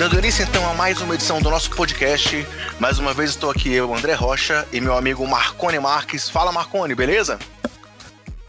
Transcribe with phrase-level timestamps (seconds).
[0.00, 2.46] Dando início então a mais uma edição do nosso podcast.
[2.78, 6.26] Mais uma vez estou aqui eu, André Rocha, e meu amigo Marcone Marques.
[6.26, 7.38] Fala Marcone, beleza?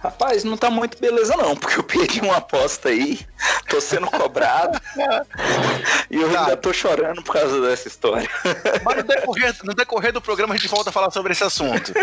[0.01, 3.19] Rapaz, não tá muito beleza não, porque eu perdi uma aposta aí,
[3.69, 4.81] tô sendo cobrado
[6.09, 6.39] e eu tá.
[6.39, 8.27] ainda tô chorando por causa dessa história.
[8.83, 11.93] Mas no decorrer, no decorrer, do programa a gente volta a falar sobre esse assunto.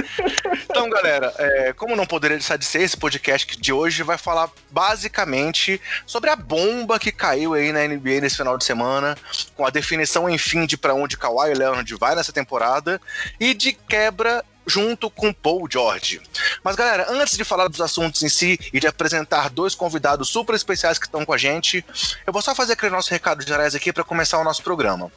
[0.63, 4.49] Então, galera, é, como não poderia deixar de ser, esse podcast de hoje vai falar
[4.71, 9.19] basicamente sobre a bomba que caiu aí na NBA nesse final de semana,
[9.57, 13.01] com a definição, enfim, de para onde Kawhi Leonard vai nessa temporada
[13.41, 16.21] e de quebra junto com Paul George.
[16.63, 20.55] Mas galera, antes de falar dos assuntos em si e de apresentar dois convidados super
[20.55, 21.85] especiais que estão com a gente,
[22.27, 25.11] eu vou só fazer aquele nosso recado gerais aqui para começar o nosso programa.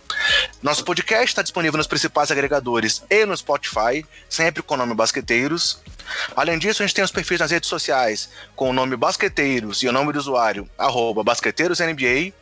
[0.62, 5.80] Nosso podcast está disponível nos principais agregadores e no Spotify, sempre com o nome Basqueteiros.
[6.36, 9.88] Além disso, a gente tem os perfis nas redes sociais com o nome Basqueteiros e
[9.88, 12.34] o nome do usuário, arroba BasqueteirosNBA.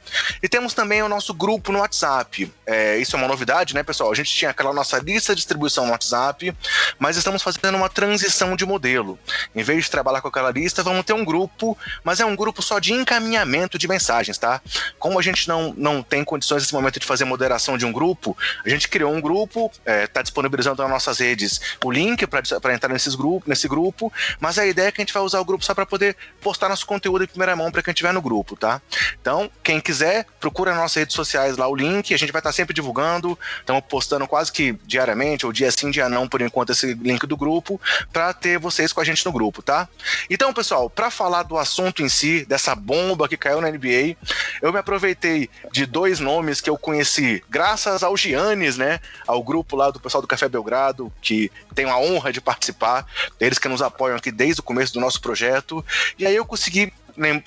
[0.41, 2.51] E temos também o nosso grupo no WhatsApp.
[2.65, 4.11] É, isso é uma novidade, né, pessoal?
[4.11, 6.55] A gente tinha aquela nossa lista de distribuição no WhatsApp,
[6.97, 9.17] mas estamos fazendo uma transição de modelo.
[9.55, 12.61] Em vez de trabalhar com aquela lista, vamos ter um grupo, mas é um grupo
[12.61, 14.61] só de encaminhamento de mensagens, tá?
[14.97, 18.37] Como a gente não, não tem condições nesse momento de fazer moderação de um grupo,
[18.65, 22.73] a gente criou um grupo, está é, tá disponibilizando nas nossas redes o link para
[22.73, 25.45] entrar nesses grupos, nesse grupo, mas a ideia é que a gente vai usar o
[25.45, 28.55] grupo só para poder postar nosso conteúdo em primeira mão para quem estiver no grupo,
[28.55, 28.81] tá?
[29.21, 32.49] Então, quem quiser, procura nas nossas redes sociais lá o link, a gente vai estar
[32.49, 36.71] tá sempre divulgando, estamos postando quase que diariamente, ou dia sim, dia não, por enquanto,
[36.71, 37.79] esse link do grupo,
[38.13, 39.87] para ter vocês com a gente no grupo, tá?
[40.29, 44.15] Então, pessoal, para falar do assunto em si, dessa bomba que caiu na NBA,
[44.61, 48.99] eu me aproveitei de dois nomes que eu conheci graças ao Giannis, né?
[49.27, 53.05] Ao grupo lá do pessoal do Café Belgrado, que tenho a honra de participar,
[53.39, 55.83] eles que nos apoiam aqui desde o começo do nosso projeto.
[56.17, 56.91] E aí eu consegui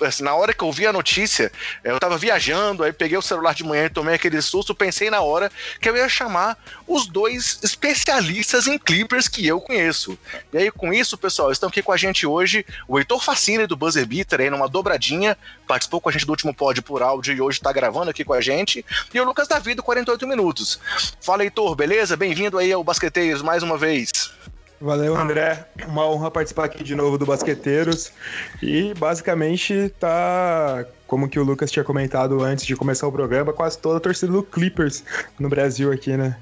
[0.05, 1.51] assim, na hora que eu vi a notícia,
[1.83, 5.21] eu tava viajando, aí peguei o celular de manhã e tomei aquele susto, pensei na
[5.21, 10.17] hora que eu ia chamar os dois especialistas em Clippers que eu conheço.
[10.51, 13.75] E aí, com isso, pessoal, estão aqui com a gente hoje o Heitor Facine do
[13.75, 15.37] Buzzer Beater, aí numa dobradinha,
[15.67, 18.33] participou com a gente do último pod por áudio e hoje tá gravando aqui com
[18.33, 20.79] a gente, e o Lucas Davi do 48 Minutos.
[21.21, 22.15] Fala, Heitor, beleza?
[22.15, 24.11] Bem-vindo aí ao Basqueteiros mais uma vez.
[24.83, 25.65] Valeu, André.
[25.87, 28.11] Uma honra participar aqui de novo do Basqueteiros.
[28.61, 33.77] E basicamente tá, como que o Lucas tinha comentado antes de começar o programa, quase
[33.77, 35.01] toda a torcida do Clippers
[35.39, 36.35] no Brasil aqui, né?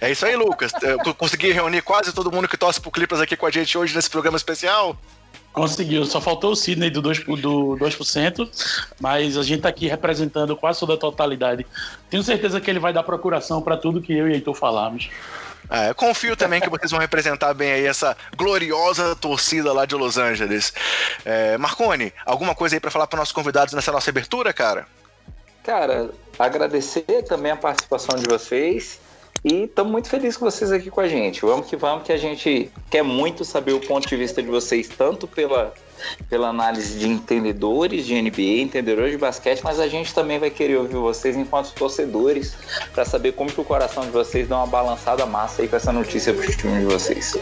[0.00, 0.70] É isso aí, Lucas.
[0.80, 3.96] Eu consegui reunir quase todo mundo que torce pro Clippers aqui com a gente hoje
[3.96, 4.96] nesse programa especial.
[5.52, 8.48] Conseguiu, só faltou o Sidney do 2%, do 2%,
[9.00, 11.66] mas a gente tá aqui representando quase toda a totalidade.
[12.08, 15.10] Tenho certeza que ele vai dar procuração para tudo que eu e Heitor falamos.
[15.70, 20.18] É, confio também que vocês vão representar bem aí essa gloriosa torcida lá de Los
[20.18, 20.72] Angeles.
[21.24, 24.86] É, Marcone, alguma coisa aí para falar para nossos convidados nessa nossa abertura, cara?
[25.62, 28.98] Cara, agradecer também a participação de vocês
[29.44, 31.40] e estamos muito felizes com vocês aqui com a gente.
[31.40, 34.88] Vamos que vamos, que a gente quer muito saber o ponto de vista de vocês,
[34.88, 35.72] tanto pela,
[36.28, 40.76] pela análise de entendedores de NBA, entendedores de basquete, mas a gente também vai querer
[40.76, 42.54] ouvir vocês enquanto torcedores,
[42.92, 45.92] para saber como que o coração de vocês dá uma balançada massa aí com essa
[45.92, 47.38] notícia pro time de vocês.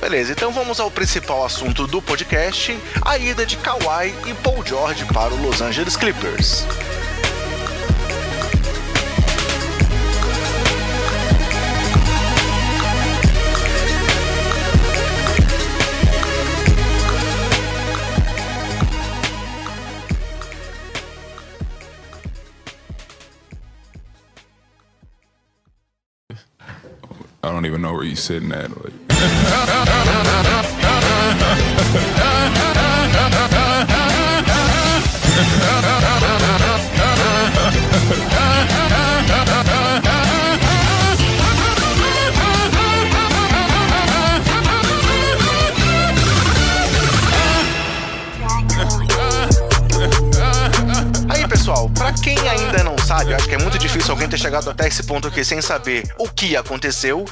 [0.00, 5.06] Beleza, então vamos ao principal assunto do podcast: a ida de Kawhi e Paul George
[5.06, 6.66] para o Los Angeles Clippers.
[27.46, 28.70] I don't even know where you sitting at.
[28.82, 28.92] Like.
[51.48, 54.86] pessoal, para quem ainda não sabe, acho que é muito difícil alguém ter chegado até
[54.86, 57.24] esse ponto aqui sem saber o que aconteceu.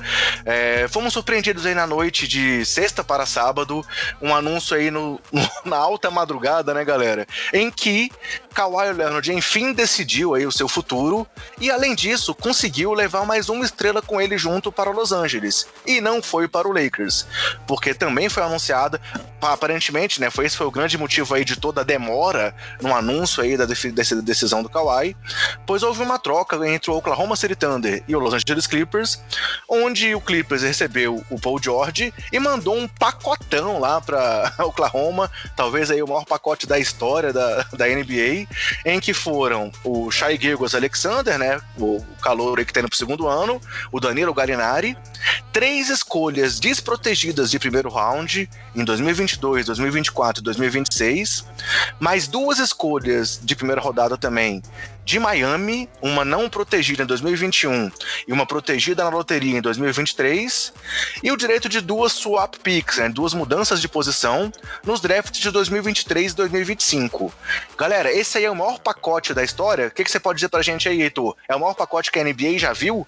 [0.46, 3.84] É, fomos surpreendidos aí na noite de sexta para sábado,
[4.20, 5.20] um anúncio aí no,
[5.62, 7.26] na alta madrugada, né, galera?
[7.52, 8.10] Em que
[8.54, 11.26] Kawhi Leonard enfim decidiu aí o seu futuro
[11.60, 15.66] e, além disso, conseguiu levar mais uma estrela com ele junto para Los Angeles.
[15.86, 17.26] E não foi para o Lakers,
[17.66, 18.98] porque também foi anunciada
[19.42, 23.42] aparentemente, né, foi esse foi o grande motivo aí de toda a demora no anúncio
[23.42, 25.14] aí da decisão do Kawhi,
[25.66, 29.20] pois houve uma troca entre o Oklahoma City Thunder e o Los Angeles Clippers,
[29.68, 35.90] onde o Clippers recebeu o Paul George e mandou um pacotão lá para Oklahoma, talvez
[35.90, 38.46] aí o maior pacote da história da, da NBA,
[38.84, 43.60] em que foram o Shai Gilgos Alexander, né, o calor aí que tá segundo ano,
[43.90, 44.96] o Danilo Gallinari,
[45.52, 51.44] três escolhas desprotegidas de primeiro round em 2022, 2024 e 2026,
[51.98, 54.62] mais duas escolhas de primeira rodada também
[55.04, 57.90] de Miami, uma não protegida em 2021
[58.26, 60.72] e uma protegida na loteria em 2023,
[61.22, 64.50] e o direito de duas swap picks, né, duas mudanças de posição
[64.84, 67.32] nos drafts de 2023 e 2025.
[67.76, 69.88] Galera, esse aí é o maior pacote da história?
[69.88, 71.36] O que, que você pode dizer pra gente aí, Heitor?
[71.48, 73.06] É o maior pacote que a NBA já viu?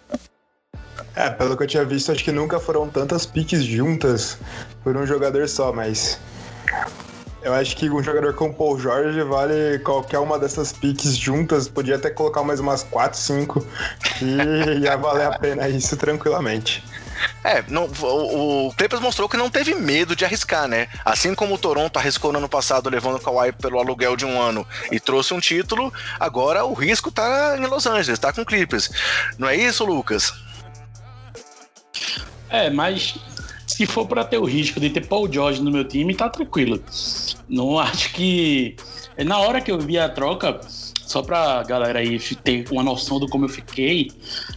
[1.14, 4.38] É, pelo que eu tinha visto, acho que nunca foram tantas piques juntas
[4.82, 6.18] por um jogador só, mas
[7.46, 11.68] eu acho que um jogador como Paul George vale qualquer uma dessas piques juntas.
[11.68, 13.66] Podia até colocar mais umas 4, 5
[14.20, 16.82] e ia valer a pena isso tranquilamente.
[17.44, 20.88] É, não, o, o Clippers mostrou que não teve medo de arriscar, né?
[21.04, 24.40] Assim como o Toronto arriscou no ano passado levando o Kawhi pelo aluguel de um
[24.40, 28.44] ano e trouxe um título, agora o risco tá em Los Angeles, tá com o
[28.44, 28.90] Clippers.
[29.38, 30.34] Não é isso, Lucas?
[32.50, 33.16] É, mas
[33.66, 36.82] se for para ter o risco de ter Paul George no meu time, tá tranquilo.
[37.48, 38.76] Não acho que.
[39.24, 40.60] Na hora que eu vi a troca,
[41.06, 44.10] só pra galera aí ter uma noção do como eu fiquei,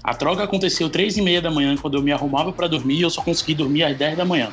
[0.03, 3.01] a troca aconteceu três e meia da manhã, quando eu me arrumava para dormir, e
[3.01, 4.51] eu só consegui dormir às 10 da manhã.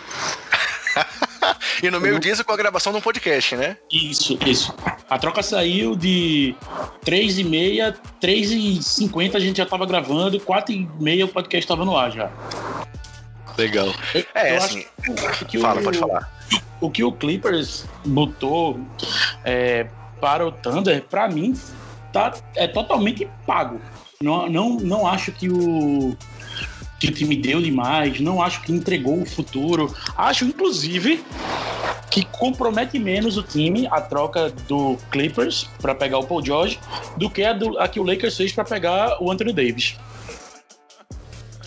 [1.83, 3.77] e no meio disso com a gravação de um podcast, né?
[3.91, 4.75] Isso, isso.
[5.09, 6.55] A troca saiu de
[7.05, 11.29] 3 e meia, 3 e 50 a gente já tava gravando, 4 e meia o
[11.29, 12.31] podcast tava no ar já.
[13.57, 13.95] Legal.
[14.35, 14.85] É, eu assim.
[15.49, 16.31] que fala, o, pode falar.
[16.81, 18.79] O que o Clippers botou
[19.45, 19.87] é,
[20.21, 21.59] para o Thunder, para mim,
[22.13, 23.81] tá, é totalmente pago.
[24.21, 26.17] Não, não, não acho que o,
[26.99, 29.95] que o time deu demais, não acho que entregou o futuro.
[30.17, 31.25] Acho, inclusive,
[32.11, 36.79] que compromete menos o time a troca do Clippers para pegar o Paul George
[37.17, 39.97] do que a, do, a que o Lakers fez para pegar o Anthony Davis.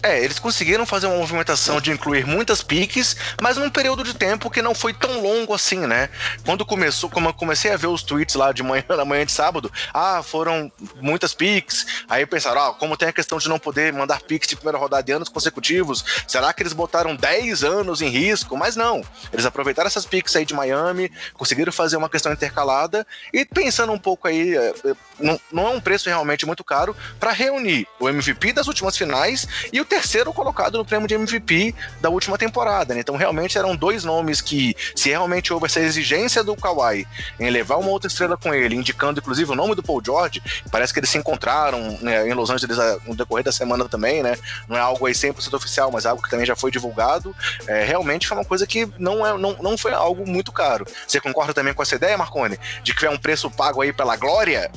[0.02, 4.50] É, eles conseguiram fazer uma movimentação de incluir muitas piques, mas num período de tempo
[4.50, 6.10] que não foi tão longo assim, né?
[6.46, 9.32] Quando começou, como eu comecei a ver os tweets lá de manhã, na manhã de
[9.32, 11.86] sábado, ah, foram muitas piques.
[12.08, 15.04] Aí pensaram, ah, como tem a questão de não poder mandar piques de primeira rodada
[15.04, 18.56] de anos consecutivos, será que eles botaram 10 anos em risco?
[18.56, 19.04] Mas não.
[19.34, 24.00] Eles aproveitaram essas piques aí de Miami, conseguiram fazer uma questão intercalada e pensando um
[24.00, 28.08] pouco aí, é, é, não, não é um preço realmente muito caro para reunir o
[28.08, 32.94] MVP das últimas finais e o terceiro colocado no prêmio de MVP da última temporada,
[32.94, 33.02] né?
[33.02, 37.08] Então realmente eram dois nomes que, se realmente houve essa exigência do Kawhi
[37.40, 40.42] em levar uma outra estrela com ele, indicando inclusive o nome do Paul George,
[40.72, 44.22] parece que eles se encontraram né, em Los Angeles ah, no decorrer da semana também,
[44.22, 44.38] né?
[44.68, 47.36] Não é algo aí 100% oficial, mas algo que também já foi divulgado.
[47.68, 50.86] É, realmente foi uma coisa que não, é, não, não foi algo muito caro.
[51.08, 52.60] Você concorda também com essa ideia, Marconi?
[52.84, 54.72] De que é um preço pago aí pela glória?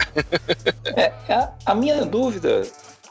[0.97, 2.63] é, a, a minha dúvida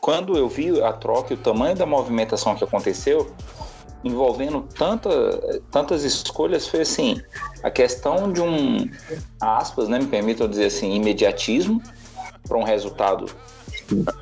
[0.02, 3.32] quando eu vi a troca e o tamanho da movimentação que aconteceu,
[4.04, 5.10] envolvendo tanta,
[5.70, 7.22] tantas escolhas, foi assim:
[7.62, 8.90] a questão de um,
[9.40, 11.82] aspas, né, me permitam dizer assim, imediatismo
[12.48, 13.28] para um resultado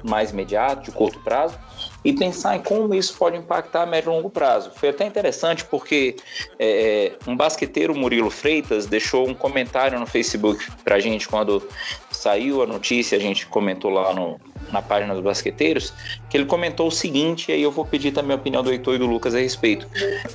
[0.04, 1.57] mais imediato, de curto prazo,
[2.04, 4.71] e pensar em como isso pode impactar a médio e longo prazo.
[4.76, 6.16] Foi até interessante porque
[6.57, 11.68] é, um basqueteiro, Murilo Freitas, deixou um comentário no Facebook para a gente quando
[12.11, 14.40] saiu a notícia, a gente comentou lá no,
[14.71, 15.94] na página dos basqueteiros,
[16.30, 18.95] que ele comentou o seguinte, e aí eu vou pedir também a opinião do Heitor
[18.95, 19.88] e do Lucas a respeito.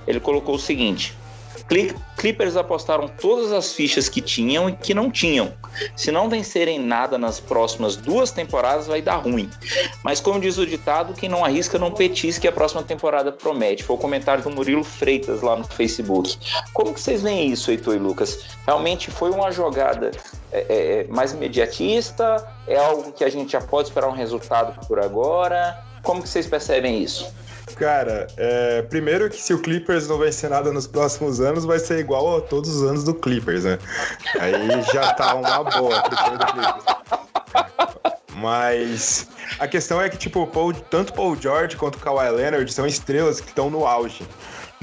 [0.06, 1.14] Ele colocou o seguinte:
[2.16, 5.52] Clippers apostaram todas as fichas que tinham e que não tinham.
[5.96, 9.50] Se não vencerem nada nas próximas duas temporadas, vai dar ruim.
[10.02, 13.82] Mas como diz o ditado, quem não arrisca não petisca que a próxima temporada promete.
[13.82, 16.38] Foi o comentário do Murilo Freitas lá no Facebook.
[16.72, 18.40] Como que vocês veem isso, Heitor e Lucas?
[18.66, 20.10] Realmente foi uma jogada
[20.52, 22.46] é, é, é mais imediatista?
[22.66, 25.82] É algo que a gente já pode esperar um resultado por agora?
[26.02, 27.26] Como que vocês percebem isso?
[27.76, 31.98] Cara, é, primeiro que se o Clippers não vencer nada nos próximos anos, vai ser
[31.98, 33.78] igual a todos os anos do Clippers, né?
[34.38, 36.84] Aí já tá uma boa pro Clippers.
[38.36, 39.28] Mas
[39.58, 43.48] a questão é que, tipo, Paul, tanto Paul George quanto Kawhi Leonard são estrelas que
[43.48, 44.26] estão no auge.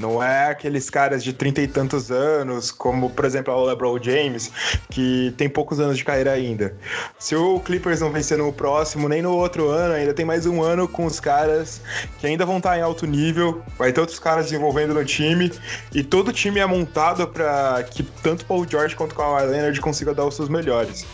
[0.02, 4.50] Não é aqueles caras de trinta e tantos anos, como, por exemplo, o LeBron James,
[4.90, 6.74] que tem poucos anos de carreira ainda.
[7.20, 10.60] Se o Clippers não vencer no próximo, nem no outro ano, ainda tem mais um
[10.60, 11.80] ano com os caras
[12.18, 15.52] que ainda vão estar em alto nível, vai ter outros caras desenvolvendo no time,
[15.94, 20.24] e todo time é montado para que tanto Paul George quanto Kawhi Leonard consigam dar
[20.24, 21.06] os seus melhores.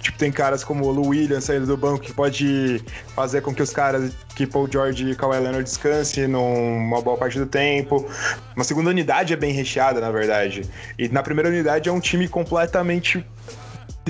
[0.00, 2.82] Tipo, tem caras como o Lou Williams saindo do banco que pode
[3.14, 7.38] fazer com que os caras, que Paul George e Kawhi Leonard descansem numa boa parte
[7.38, 8.08] do tempo.
[8.54, 10.62] Uma segunda unidade é bem recheada, na verdade.
[10.98, 13.24] E na primeira unidade é um time completamente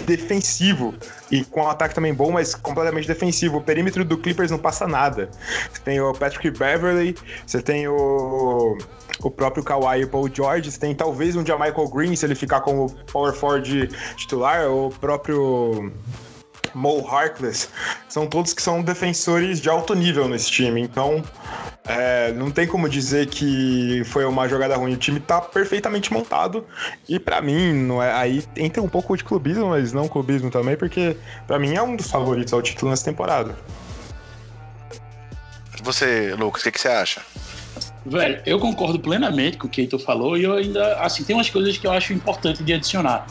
[0.06, 0.94] defensivo
[1.30, 3.58] e com um ataque também bom, mas completamente defensivo.
[3.58, 5.30] O perímetro do Clippers não passa nada.
[5.72, 7.14] Você tem o Patrick Beverly,
[7.46, 8.78] você tem o,
[9.22, 12.60] o próprio Kawhi e Paul George, você tem talvez um Jamichael Green se ele ficar
[12.60, 15.92] como power forward titular, o próprio
[16.74, 17.68] Mo Harkless,
[18.08, 20.80] são todos que são defensores de alto nível nesse time.
[20.80, 21.22] Então,
[21.86, 24.94] é, não tem como dizer que foi uma jogada ruim.
[24.94, 26.66] O time tá perfeitamente montado.
[27.08, 30.76] E para mim, não é, aí entra um pouco de clubismo, mas não clubismo também,
[30.76, 33.56] porque para mim é um dos favoritos ao título nessa temporada.
[35.82, 37.22] Você, Lucas, o que, que você acha?
[38.04, 41.50] Velho, eu concordo plenamente com o que tu falou e eu ainda, assim, tem umas
[41.50, 43.26] coisas que eu acho importante de adicionar.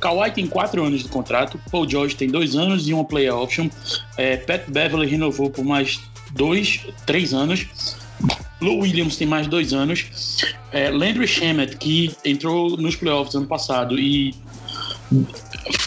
[0.00, 3.68] Kawhi tem quatro anos de contrato, Paul George tem dois anos e uma play option,
[4.16, 6.00] é, Pat Beverly renovou por mais
[6.32, 7.66] dois, três anos,
[8.60, 13.98] Lou Williams tem mais dois anos, é, Landry Shamet, que entrou nos playoffs ano passado
[13.98, 14.34] e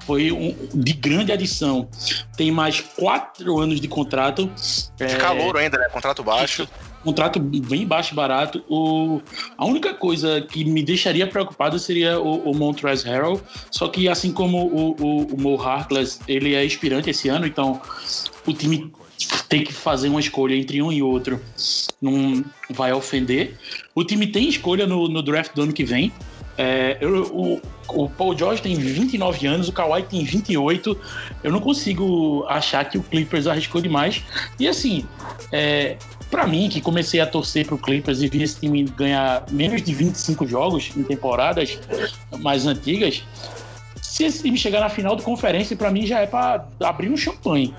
[0.05, 1.89] foi um, de grande adição.
[2.37, 4.49] Tem mais quatro anos de contrato.
[4.95, 5.89] De é, calor ainda, né?
[5.89, 6.67] Contrato baixo
[7.03, 8.63] contrato bem baixo barato.
[8.69, 9.21] O,
[9.57, 14.31] a única coisa que me deixaria preocupado seria o, o Montrezl Harrell, só que assim
[14.31, 17.81] como o, o, o Mo Harkless, ele é expirante esse ano, então
[18.45, 18.91] o time
[19.49, 21.41] tem que fazer uma escolha entre um e outro,
[22.01, 23.57] não vai ofender.
[23.95, 26.11] O time tem escolha no, no draft do ano que vem.
[26.57, 30.99] É, eu, o, o Paul George tem 29 anos, o Kawhi tem 28.
[31.43, 34.23] Eu não consigo achar que o Clippers arriscou demais.
[34.59, 35.05] E assim,
[35.51, 35.97] é,
[36.29, 39.93] para mim, que comecei a torcer pro Clippers e vi esse time ganhar menos de
[39.93, 41.79] 25 jogos em temporadas
[42.39, 43.23] mais antigas,
[44.01, 47.17] se esse time chegar na final de conferência, para mim já é para abrir um
[47.17, 47.73] champanhe.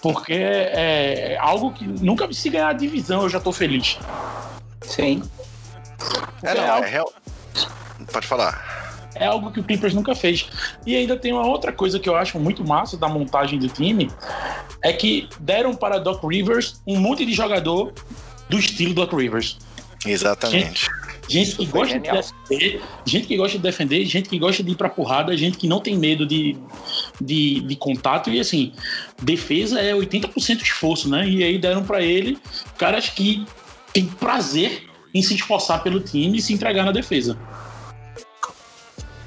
[0.00, 3.98] Porque é algo que nunca se ganhar a divisão, eu já tô feliz.
[4.82, 5.22] Sim.
[6.42, 6.86] É, não, é, algo...
[6.86, 7.12] é real...
[8.12, 8.83] Pode falar
[9.14, 10.46] é algo que o Clippers nunca fez.
[10.86, 14.10] E ainda tem uma outra coisa que eu acho muito massa da montagem do time,
[14.82, 17.92] é que deram para Doc Rivers um monte de jogador
[18.48, 19.58] do estilo Doc Rivers.
[20.06, 20.90] Exatamente.
[21.28, 22.16] Gente, gente que gosta genial.
[22.16, 25.56] de defender, gente que gosta de defender, gente que gosta de ir pra porrada, gente
[25.56, 26.56] que não tem medo de,
[27.20, 28.30] de, de contato.
[28.30, 28.72] E assim,
[29.22, 31.26] defesa é 80% esforço, né?
[31.26, 32.38] E aí deram para ele
[32.76, 33.46] caras que
[33.92, 34.82] têm prazer
[35.14, 37.38] em se esforçar pelo time e se entregar na defesa.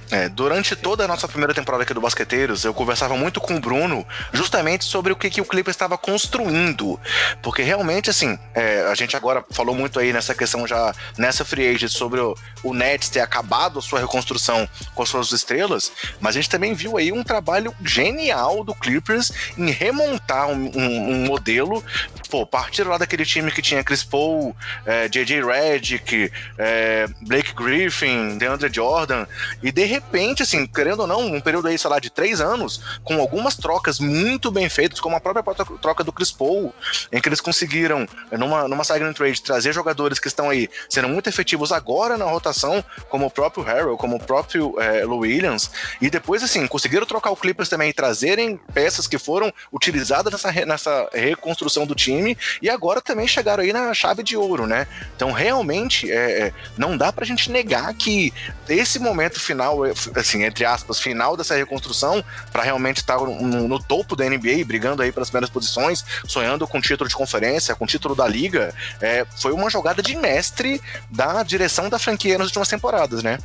[0.10, 3.60] É, durante toda a nossa primeira temporada aqui do Basqueteiros, eu conversava muito com o
[3.60, 7.00] Bruno justamente sobre o que, que o Clippers estava construindo.
[7.42, 11.68] Porque realmente, assim, é, a gente agora falou muito aí nessa questão já nessa free
[11.68, 16.36] agent sobre o, o Nets ter acabado a sua reconstrução com as suas estrelas, mas
[16.36, 21.26] a gente também viu aí um trabalho genial do Clippers em remontar um, um, um
[21.26, 21.84] modelo.
[22.30, 28.38] Pô, partir lá daquele time que tinha Chris Paul, é, JJ Redick, é, Blake Griffin,
[28.38, 29.26] DeAndre Jordan,
[29.62, 33.00] e de repente, assim, querendo ou não, um período aí, sei lá, de três anos,
[33.04, 35.44] com algumas trocas muito bem feitas, como a própria
[35.82, 36.74] troca do Chris Paul,
[37.12, 41.28] em que eles conseguiram, numa, numa signing trade, trazer jogadores que estão aí sendo muito
[41.28, 45.70] efetivos agora na rotação, como o próprio Harrell, como o próprio é, Lou Williams,
[46.02, 50.66] e depois, assim, conseguiram trocar o Clippers também e trazerem peças que foram utilizadas nessa,
[50.66, 54.88] nessa reconstrução do time, e agora também chegaram aí na chave de ouro, né?
[55.16, 58.34] Então, realmente, é, é não dá pra gente negar que
[58.70, 64.16] esse momento final assim, entre aspas, final dessa reconstrução para realmente estar no, no, topo
[64.16, 68.28] da NBA, brigando aí pelas primeiras posições, sonhando com título de conferência, com título da
[68.28, 73.38] liga, é, foi uma jogada de mestre da direção da franquia nas últimas temporadas, né?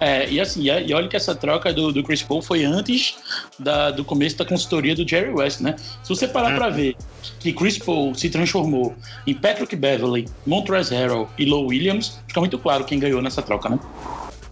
[0.00, 3.16] É, e assim, e olha que essa troca do, do Chris Paul foi antes
[3.58, 5.76] da, do começo da consultoria do Jerry West, né?
[6.02, 6.56] Se você parar uhum.
[6.56, 6.96] para ver
[7.38, 12.58] que Chris Paul se transformou em Patrick Beverly, Montrezl Harrell e Low Williams, fica muito
[12.58, 13.78] claro quem ganhou nessa troca, né?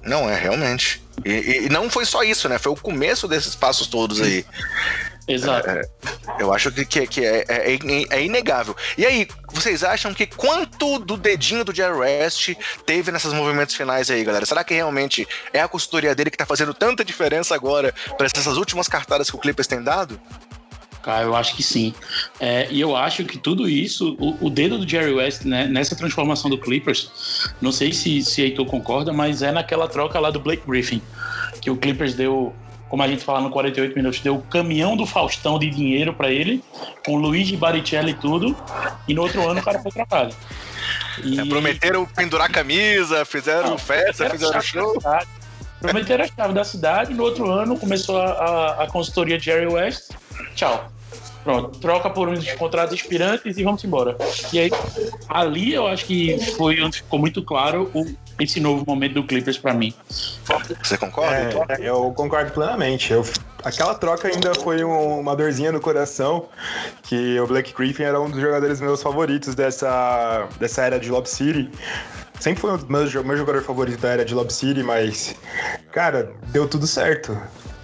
[0.03, 1.03] Não, é, realmente.
[1.25, 2.59] E, e, não foi só isso, né?
[2.59, 4.45] Foi o começo desses passos todos aí.
[5.29, 5.69] Exato.
[5.69, 5.83] É,
[6.39, 7.79] eu acho que, que, que é, é, é,
[8.11, 8.75] é, inegável.
[8.97, 12.55] E aí, vocês acham que quanto do dedinho do Jerry West
[12.85, 14.45] teve nesses movimentos finais aí, galera?
[14.47, 18.57] Será que realmente é a consultoria dele que tá fazendo tanta diferença agora para essas
[18.57, 20.21] últimas cartadas que o Clippers tem dado?
[21.03, 21.95] Cara, eu acho que sim.
[22.39, 25.97] É, e eu acho que tudo isso, o, o dedo do Jerry West né, nessa
[25.97, 30.39] transformação do Clippers, não sei se, se Heitor concorda, mas é naquela troca lá do
[30.39, 31.01] Blake Griffin,
[31.61, 32.55] que o Clippers deu,
[32.89, 36.31] como a gente fala no 48 minutos, deu o caminhão do Faustão de dinheiro para
[36.31, 36.63] ele,
[37.05, 38.55] com Luigi Baricelli e tudo,
[39.09, 40.35] e no outro ano o cara foi trocado.
[41.25, 41.41] E...
[41.41, 45.01] É, prometeram pendurar camisa, fizeram festa, fizeram show.
[45.81, 50.11] Prometeram a chave da cidade, no outro ano começou a, a, a consultoria Jerry West.
[50.55, 50.91] Tchau.
[51.43, 54.17] Pronto, troca por uns contratos expirantes e vamos embora.
[54.53, 54.71] E aí,
[55.29, 58.05] ali eu acho que foi onde ficou muito claro o,
[58.39, 59.95] esse novo momento do Clippers para mim.
[60.83, 61.67] Você concorda?
[61.71, 63.13] É, eu concordo plenamente.
[63.13, 63.25] Eu,
[63.65, 66.47] aquela troca ainda foi um, uma dorzinha no coração,
[67.05, 71.27] que o Black Griffin era um dos jogadores meus favoritos dessa, dessa era de Lob
[71.27, 71.71] City.
[72.39, 75.35] Sempre foi um dos meus, meu jogador favorito da era de Lob City, mas,
[75.91, 77.37] cara, deu tudo certo.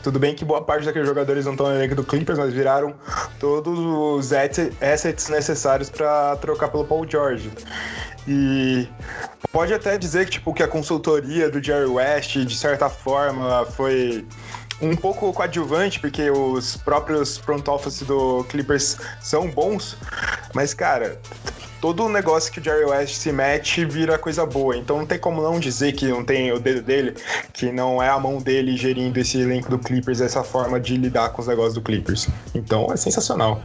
[0.06, 2.94] Tudo bem que boa parte daqueles jogadores não estão no elenco do Clippers, mas viraram
[3.40, 7.50] todos os assets necessários para trocar pelo Paul George.
[8.24, 8.86] E
[9.50, 14.24] pode até dizer que, tipo, que a consultoria do Jerry West, de certa forma, foi
[14.80, 19.96] um pouco coadjuvante, porque os próprios front office do Clippers são bons,
[20.54, 21.20] mas, cara,
[21.86, 24.76] todo o negócio que o Jerry West se mete vira coisa boa.
[24.76, 27.14] Então não tem como não dizer que não tem o dedo dele,
[27.52, 31.28] que não é a mão dele gerindo esse elenco do Clippers, essa forma de lidar
[31.28, 32.26] com os negócios do Clippers.
[32.52, 33.62] Então é sensacional.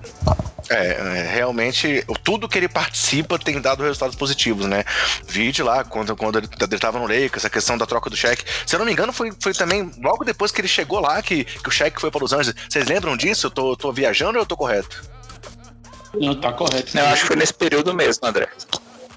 [0.70, 4.84] É, é realmente, tudo que ele participa tem dado resultados positivos, né?
[5.28, 8.46] Vide lá, quando, quando ele estava no Lakers, a questão da troca do cheque.
[8.68, 11.44] Se eu não me engano, foi, foi também logo depois que ele chegou lá que,
[11.44, 12.56] que o cheque foi para Los Angeles.
[12.70, 13.48] Vocês lembram disso?
[13.48, 15.10] Eu tô, tô viajando ou eu tô correto?
[16.13, 16.98] Não, tá correto.
[16.98, 18.48] Eu acho que foi nesse período mesmo, André.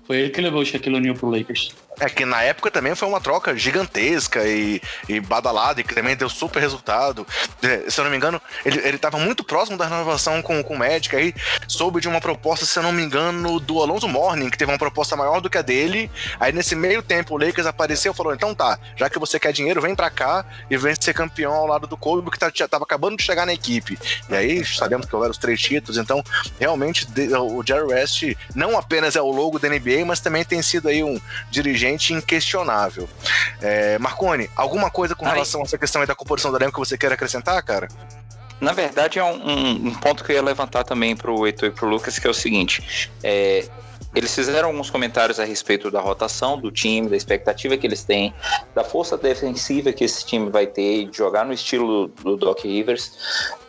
[0.06, 1.74] Foi ele que levou o Shaquille O'Neal pro Lakers.
[2.00, 6.16] É que na época também foi uma troca gigantesca e, e badalada, e que também
[6.16, 7.26] deu super resultado.
[7.62, 10.74] É, se eu não me engano, ele, ele tava muito próximo da renovação com, com
[10.74, 11.32] o Magic, aí
[11.68, 14.78] soube de uma proposta, se eu não me engano, do Alonso Morning, que teve uma
[14.78, 16.10] proposta maior do que a dele.
[16.40, 19.52] Aí nesse meio tempo o Lakers apareceu e falou: então tá, já que você quer
[19.52, 22.84] dinheiro, vem pra cá e vem ser campeão ao lado do Kobe, que tá, tava
[22.84, 23.96] acabando de chegar na equipe.
[24.28, 26.24] E aí sabemos que houveram os três títulos, então
[26.58, 27.06] realmente
[27.38, 28.24] o Jerry West
[28.54, 31.20] não apenas é o logo da NBA, mas também tem sido aí um
[31.50, 33.08] dirigente gente inquestionável.
[33.60, 36.78] É, Marconi, alguma coisa com relação a essa questão aí da composição do elenco que
[36.78, 37.88] você quer acrescentar, cara?
[38.60, 41.68] Na verdade, é um, um, um ponto que eu ia levantar também para o Heitor
[41.68, 43.68] e para o Lucas, que é o seguinte: é,
[44.14, 48.32] eles fizeram alguns comentários a respeito da rotação do time, da expectativa que eles têm,
[48.72, 53.12] da força defensiva que esse time vai ter, de jogar no estilo do Doc Rivers.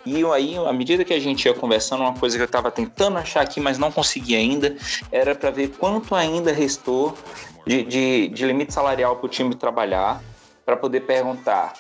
[0.05, 3.17] E aí, à medida que a gente ia conversando, uma coisa que eu estava tentando
[3.17, 4.75] achar aqui, mas não consegui ainda,
[5.11, 7.17] era para ver quanto ainda restou
[7.65, 10.21] de, de, de limite salarial para o time trabalhar,
[10.65, 11.73] para poder perguntar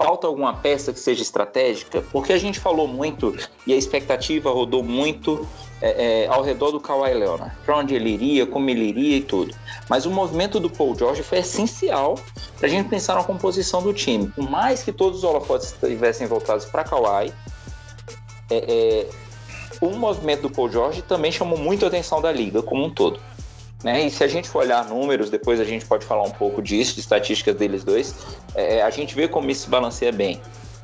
[0.00, 2.02] falta alguma peça que seja estratégica?
[2.10, 3.36] Porque a gente falou muito
[3.66, 5.46] e a expectativa rodou muito
[5.82, 9.20] é, é, ao redor do Kawhi Leonard, para onde ele iria, como ele iria e
[9.20, 9.54] tudo.
[9.90, 12.18] Mas o movimento do Paul George foi essencial
[12.56, 14.28] para a gente pensar na composição do time.
[14.28, 17.30] Por mais que todos os holofotes estivessem voltados para Kawhi,
[18.50, 19.06] é, é,
[19.82, 23.20] o movimento do Paul George também chamou muito a atenção da liga como um todo.
[23.82, 24.06] Né?
[24.06, 26.94] E se a gente for olhar números, depois a gente pode falar um pouco disso,
[26.94, 28.14] de estatísticas deles dois,
[28.54, 30.40] é, a gente vê como isso se balanceia bem.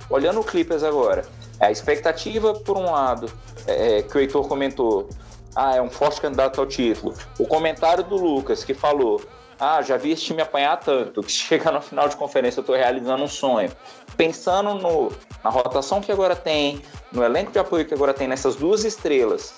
[0.08, 1.24] Olhando o Clippers agora,
[1.60, 3.30] a expectativa, por um lado,
[3.66, 5.08] é, que o Heitor comentou,
[5.54, 7.14] ah, é um forte candidato ao título.
[7.38, 9.20] O comentário do Lucas, que falou,
[9.58, 12.76] ah, já vi esse time apanhar tanto, que chega no final de conferência eu estou
[12.76, 13.70] realizando um sonho.
[14.16, 15.10] Pensando no,
[15.42, 19.54] na rotação que agora tem, no elenco de apoio que agora tem, nessas duas estrelas,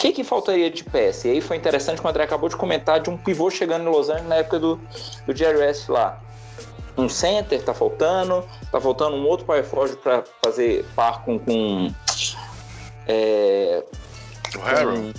[0.00, 1.28] que, que faltaria de peça?
[1.28, 3.92] E aí foi interessante que o André acabou de comentar de um pivô chegando em
[3.92, 4.80] Los Angeles na época do,
[5.26, 6.18] do Jerry West lá
[6.96, 11.94] um center tá faltando, tá faltando um outro power forward para fazer par com, com
[13.06, 13.82] é,
[14.56, 15.12] o Harrow.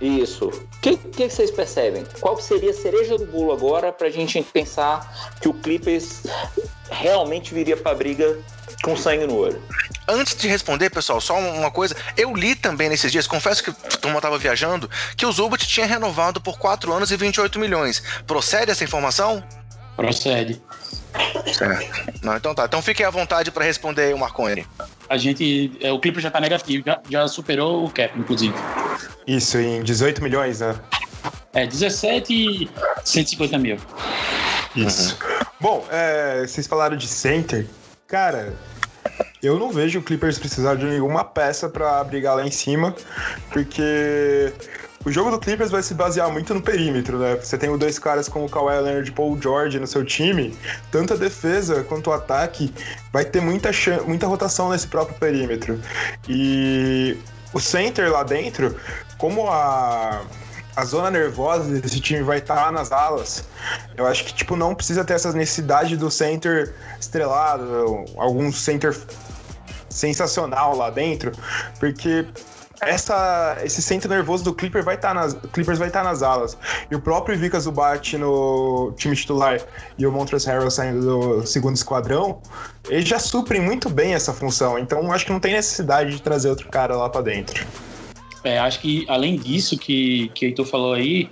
[0.00, 0.48] Isso.
[0.48, 2.04] O que, que, vocês percebem?
[2.20, 6.24] Qual seria a cereja do bolo agora para a gente pensar que o Clippers
[6.90, 8.38] realmente viria para a briga
[8.84, 9.60] com sangue no olho?
[10.06, 11.96] Antes de responder, pessoal, só uma coisa.
[12.16, 16.40] Eu li também nesses dias, confesso que turma estava viajando, que o Zubat tinha renovado
[16.40, 18.02] por 4 anos e 28 milhões.
[18.26, 19.42] Procede essa informação?
[19.96, 20.60] Procede.
[21.52, 22.22] Certo.
[22.22, 22.64] Não, então tá.
[22.64, 24.66] Então fiquem à vontade para responder aí o Marconi.
[25.08, 25.72] A gente.
[25.80, 28.54] É, o clipe já tá negativo, já, já superou o cap, inclusive.
[29.26, 30.74] Isso, em 18 milhões, né?
[31.52, 32.70] É, 17 e
[33.04, 33.76] 150 mil.
[34.74, 35.12] Isso.
[35.12, 35.46] Uhum.
[35.60, 37.66] Bom, é, vocês falaram de center.
[38.08, 38.54] Cara,
[39.46, 42.94] eu não vejo o Clippers precisar de nenhuma peça para brigar lá em cima,
[43.52, 44.52] porque
[45.04, 47.36] o jogo do Clippers vai se basear muito no perímetro, né?
[47.36, 50.56] Você tem dois caras como o Kawhi Leonard e Paul George no seu time,
[50.90, 52.72] tanto a defesa quanto o ataque
[53.12, 53.70] vai ter muita,
[54.06, 55.78] muita rotação nesse próprio perímetro.
[56.28, 57.18] E
[57.52, 58.74] o center lá dentro,
[59.18, 60.22] como a
[60.76, 63.44] a zona nervosa desse time vai estar tá nas alas.
[63.96, 68.96] Eu acho que tipo não precisa ter essa necessidade do center estrelado, algum center
[69.94, 71.32] sensacional lá dentro,
[71.78, 72.26] porque
[72.80, 76.56] essa, esse centro nervoso do Clipper vai tá nas, Clippers vai estar tá nas alas.
[76.90, 79.60] E o próprio Vika Zubat no time titular
[79.96, 82.40] e o Montrezl Harrell saindo do segundo esquadrão,
[82.88, 84.78] eles já suprem muito bem essa função.
[84.78, 87.64] Então acho que não tem necessidade de trazer outro cara lá para dentro.
[88.44, 91.30] É, acho que além disso que, que Heitor falou aí,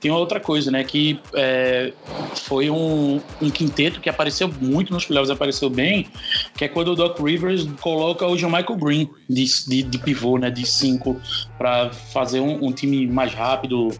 [0.00, 0.82] tem outra coisa, né?
[0.82, 1.92] Que é,
[2.36, 6.08] foi um, um quinteto que apareceu muito nos playoffs, apareceu bem,
[6.56, 10.38] que é quando o Doc Rivers coloca o John Michael Green de, de, de pivô,
[10.38, 10.50] né?
[10.50, 11.20] De cinco,
[11.58, 13.90] para fazer um, um, time mais rápido,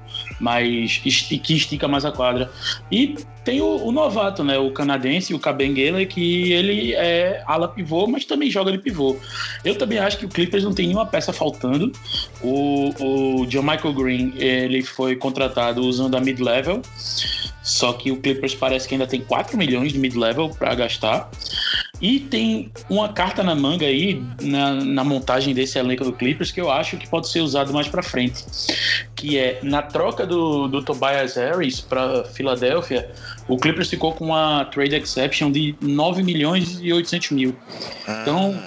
[0.40, 2.50] mais que estica mais a quadra.
[2.90, 3.14] E
[3.44, 4.58] tem o, o, novato, né?
[4.58, 9.16] O canadense, o Kabengele, que ele é ala pivô, mas também joga de pivô.
[9.64, 11.92] Eu também acho que o Clippers não tem nenhuma peça faltando.
[12.42, 16.80] O, o Michael Green, ele foi contratado usando a mid-level,
[17.62, 21.30] só que o Clippers parece que ainda tem 4 milhões de mid-level para gastar.
[22.00, 26.60] E tem uma carta na manga aí, na, na, montagem desse elenco do Clippers, que
[26.60, 28.44] eu acho que pode ser usado mais para frente.
[29.14, 33.10] Que é, na troca do, do Tobias Harris para Filadélfia,
[33.48, 37.56] o Clippers ficou com uma trade exception de 9 milhões e 800 mil.
[38.22, 38.58] Então,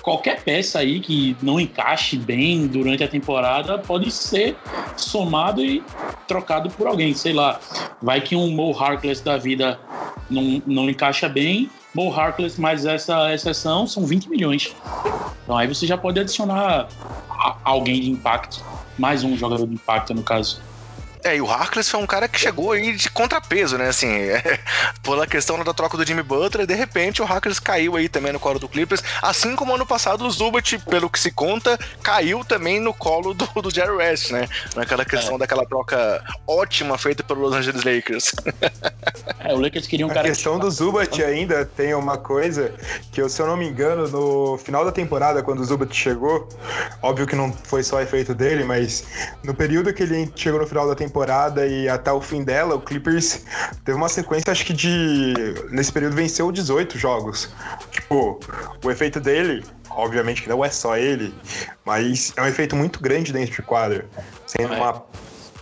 [0.00, 4.56] qualquer peça aí que não encaixe bem durante a temporada pode ser
[4.96, 5.82] somado e
[6.26, 7.60] trocado por alguém, sei lá.
[8.00, 9.78] Vai que um Mo Harkless da vida
[10.30, 14.74] não, não encaixa bem, Mo Harkless mais essa exceção são 20 milhões.
[15.44, 16.88] Então aí você já pode adicionar
[17.62, 18.64] alguém de impacto,
[18.98, 20.60] mais um jogador de impacto no caso.
[21.24, 23.88] É, e o Harkless foi um cara que chegou aí de contrapeso, né?
[23.88, 24.58] Assim, é,
[25.02, 28.40] pela questão da troca do Jimmy Butler, de repente o Harkless caiu aí também no
[28.40, 32.80] colo do Clippers, assim como ano passado o Zubat, pelo que se conta, caiu também
[32.80, 34.48] no colo do, do Jerry West, né?
[34.74, 35.38] Naquela questão é.
[35.38, 38.32] daquela troca ótima feita pelo Los Angeles Lakers.
[39.44, 40.20] É, o Lakers queria um cara...
[40.20, 42.72] A questão do Zubat ainda tem uma coisa
[43.10, 46.48] que, se eu não me engano, no final da temporada, quando o Zubat chegou,
[47.02, 49.04] óbvio que não foi só efeito dele, mas
[49.42, 52.74] no período que ele chegou no final da temporada, temporada e até o fim dela,
[52.74, 53.44] o Clippers
[53.84, 55.34] teve uma sequência, acho que de.
[55.70, 57.50] Nesse período venceu 18 jogos.
[57.90, 58.40] Tipo,
[58.82, 61.34] o efeito dele, obviamente que não é só ele,
[61.84, 64.06] mas é um efeito muito grande dentro de quadra,
[64.46, 64.76] sendo é.
[64.78, 65.04] uma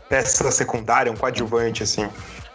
[0.09, 2.09] peça secundária, um coadjuvante, assim.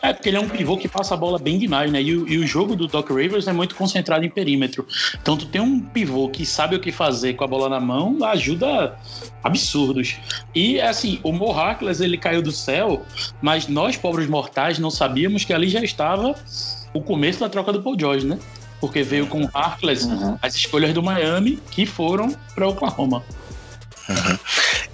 [0.05, 2.01] É, porque ele é um pivô que passa a bola bem demais, né?
[2.01, 4.87] E o, e o jogo do Doc Rivers é muito concentrado em perímetro.
[5.19, 8.23] Então, tu tem um pivô que sabe o que fazer com a bola na mão,
[8.23, 8.95] ajuda
[9.43, 10.17] absurdos.
[10.53, 13.03] E, assim, o Mo Harkless, ele caiu do céu,
[13.41, 16.35] mas nós, pobres mortais, não sabíamos que ali já estava
[16.93, 18.37] o começo da troca do Paul George, né?
[18.79, 20.37] Porque veio com o Harkless uhum.
[20.41, 23.23] as escolhas do Miami que foram para Oklahoma.
[24.07, 24.37] Uhum.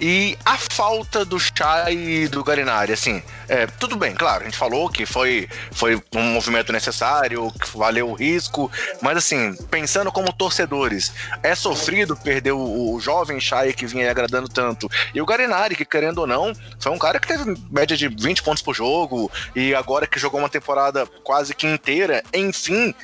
[0.00, 4.56] E a falta do Chá e do Garinari, assim, é, tudo bem, claro, a gente
[4.56, 8.70] falou que foi, foi um movimento necessário, que valeu o risco,
[9.02, 14.48] mas assim, pensando como torcedores, é sofrido perder o, o jovem Chay que vinha agradando
[14.48, 18.08] tanto, e o Garinari, que querendo ou não, foi um cara que teve média de
[18.08, 22.94] 20 pontos por jogo, e agora que jogou uma temporada quase que inteira, enfim,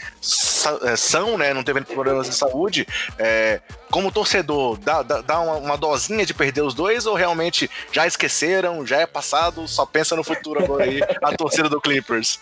[0.84, 2.86] é, são, né, não teve problemas de saúde,
[3.18, 7.70] é, como torcedor, dá, dá, dá uma, uma dosinha de perder os dois ou realmente
[7.92, 12.38] já esqueceram, já é passado, só pensa no futuro agora aí, a torcida do Clippers?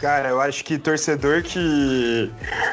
[0.00, 2.30] Cara, eu acho que torcedor que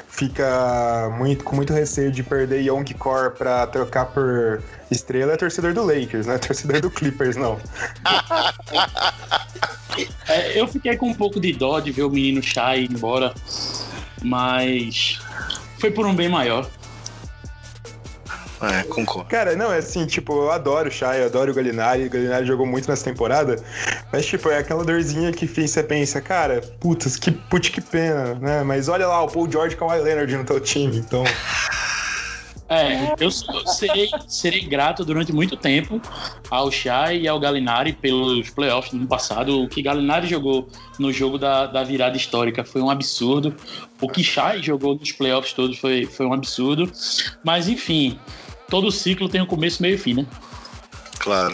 [0.07, 5.73] fica muito, com muito receio de perder Young Core pra trocar por estrela é torcedor
[5.73, 7.59] do Lakers, não é torcedor do Clippers, não.
[10.27, 13.33] é, eu fiquei com um pouco de dó de ver o menino Shai ir embora,
[14.21, 15.19] mas
[15.79, 16.69] foi por um bem maior.
[18.62, 19.30] É, concordo.
[19.30, 22.06] Cara, não, é assim, tipo, eu adoro o Shai, eu adoro o Galinari.
[22.06, 23.56] O Galinari jogou muito nessa temporada.
[24.12, 28.63] Mas, tipo, é aquela dorzinha que você pensa, cara, putz, que, putz, que pena, né?
[28.63, 31.24] Mas olha lá, o Paul George com o Kawhi Leonard no teu time, então...
[32.74, 36.02] É, eu serei, serei grato durante muito tempo
[36.50, 39.62] ao Shai e ao Galinari pelos playoffs do ano passado.
[39.62, 43.54] O que Galinari jogou no jogo da, da virada histórica foi um absurdo.
[44.00, 46.89] O que Shai jogou nos playoffs todos foi, foi um absurdo.
[47.43, 48.17] Mas, enfim,
[48.71, 50.25] todo ciclo tem um começo, meio e fim, né?
[51.19, 51.53] Claro.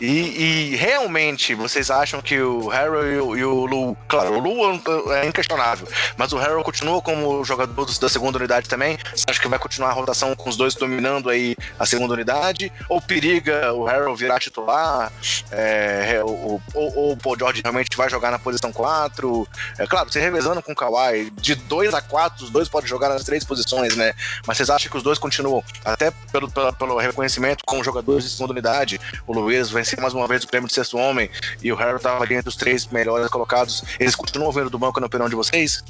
[0.00, 3.96] E, e, realmente, vocês acham que o Harrell e o, e o Lu.
[4.08, 5.86] Claro, o Lu é inquestionável,
[6.16, 8.96] mas o Harrell continua como jogador da segunda unidade também?
[9.14, 12.72] Você acha que vai continuar a rotação com os dois dominando aí a segunda unidade?
[12.88, 15.12] Ou periga o Harrell virar titular?
[15.50, 19.46] É, ou, ou, o Paul George realmente vai jogar na posição 4?
[19.78, 23.10] É claro, você revezando com o Kawhi, de 2 a 4, os dois podem jogar
[23.10, 24.14] nas três posições, né?
[24.46, 28.30] Mas vocês acham que os dois continuam, até pelo, pelo, pelo reconhecimento como jogadores de
[28.30, 28.98] segunda unidade?
[29.26, 31.30] O Luiz vai ser mais uma vez o prêmio de sexto homem
[31.62, 33.84] e o Harrell estava ali entre os três melhores colocados.
[33.98, 35.82] Eles continuam vendo do banco na opinião de vocês?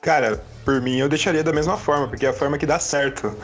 [0.00, 3.34] Cara, por mim eu deixaria da mesma forma, porque é a forma que dá certo.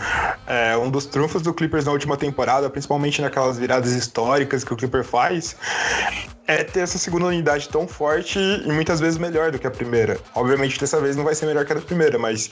[0.47, 4.77] É, um dos trunfos do Clippers na última temporada, principalmente naquelas viradas históricas que o
[4.77, 5.57] Clipper faz,
[6.47, 10.19] é ter essa segunda unidade tão forte e muitas vezes melhor do que a primeira.
[10.35, 12.51] Obviamente dessa vez não vai ser melhor que a da primeira, mas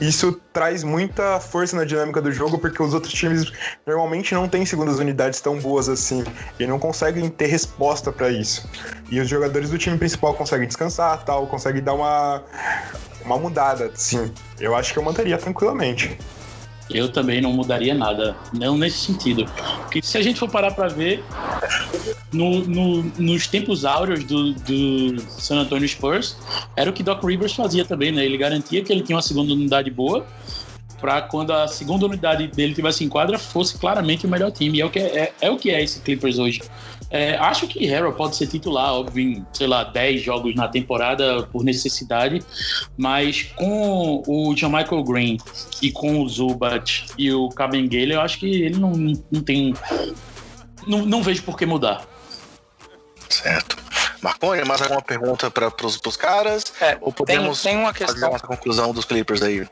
[0.00, 3.52] isso traz muita força na dinâmica do jogo, porque os outros times
[3.86, 6.24] normalmente não têm segundas unidades tão boas assim
[6.58, 8.68] e não conseguem ter resposta para isso.
[9.10, 12.42] E os jogadores do time principal conseguem descansar, tal, conseguem dar uma
[13.24, 14.32] uma mudada, sim.
[14.60, 16.18] Eu acho que eu manteria tranquilamente.
[16.90, 19.46] Eu também não mudaria nada, não nesse sentido.
[19.82, 21.24] Porque se a gente for parar para ver,
[22.30, 26.36] no, no, nos tempos áureos do, do San Antonio Spurs,
[26.76, 28.24] era o que Doc Rivers fazia também, né?
[28.24, 30.26] Ele garantia que ele tinha uma segunda unidade boa,
[31.04, 34.78] para quando a segunda unidade dele tivesse em quadra, fosse claramente o melhor time.
[34.78, 36.62] E é o que é, é, é o que é esse Clippers hoje.
[37.10, 41.42] É, acho que Harrell pode ser titular, óbvio, em, sei lá, 10 jogos na temporada
[41.52, 42.42] por necessidade,
[42.96, 45.36] mas com o Michael Green
[45.82, 48.92] e com o Zubat e o Kabengele, eu acho que ele não,
[49.30, 49.74] não tem.
[50.86, 52.02] Não, não vejo por que mudar.
[53.28, 53.76] Certo.
[54.22, 56.72] Marconi, mais alguma pergunta para os caras?
[56.80, 58.14] É, Ou podemos tem, tem uma questão...
[58.14, 59.68] fazer nossa conclusão dos Clippers aí?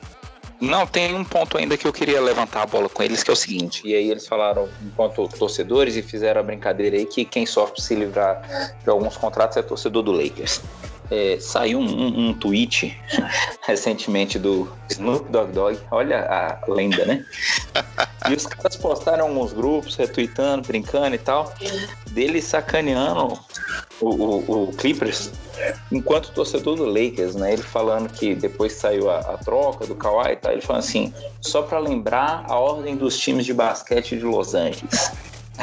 [0.62, 3.32] Não, tem um ponto ainda que eu queria levantar a bola com eles, que é
[3.32, 3.82] o seguinte.
[3.84, 7.96] E aí eles falaram, enquanto torcedores, e fizeram a brincadeira aí que quem sofre se
[7.96, 8.40] livrar
[8.80, 10.62] de alguns contratos é torcedor do Lakers.
[11.14, 12.96] É, saiu um, um, um, tweet
[13.60, 17.24] recentemente do Snoop Dogg Dogg, olha a lenda, né?
[18.30, 21.52] E os caras postaram alguns grupos, retweetando, brincando e tal,
[22.12, 23.36] dele sacaneando
[24.00, 25.32] o, o, o Clippers
[25.90, 27.54] enquanto torcedor do Lakers, né?
[27.54, 31.12] Ele falando que depois saiu a, a troca do Kawhi e tal, ele falando assim,
[31.40, 35.10] só para lembrar a ordem dos times de basquete de Los Angeles.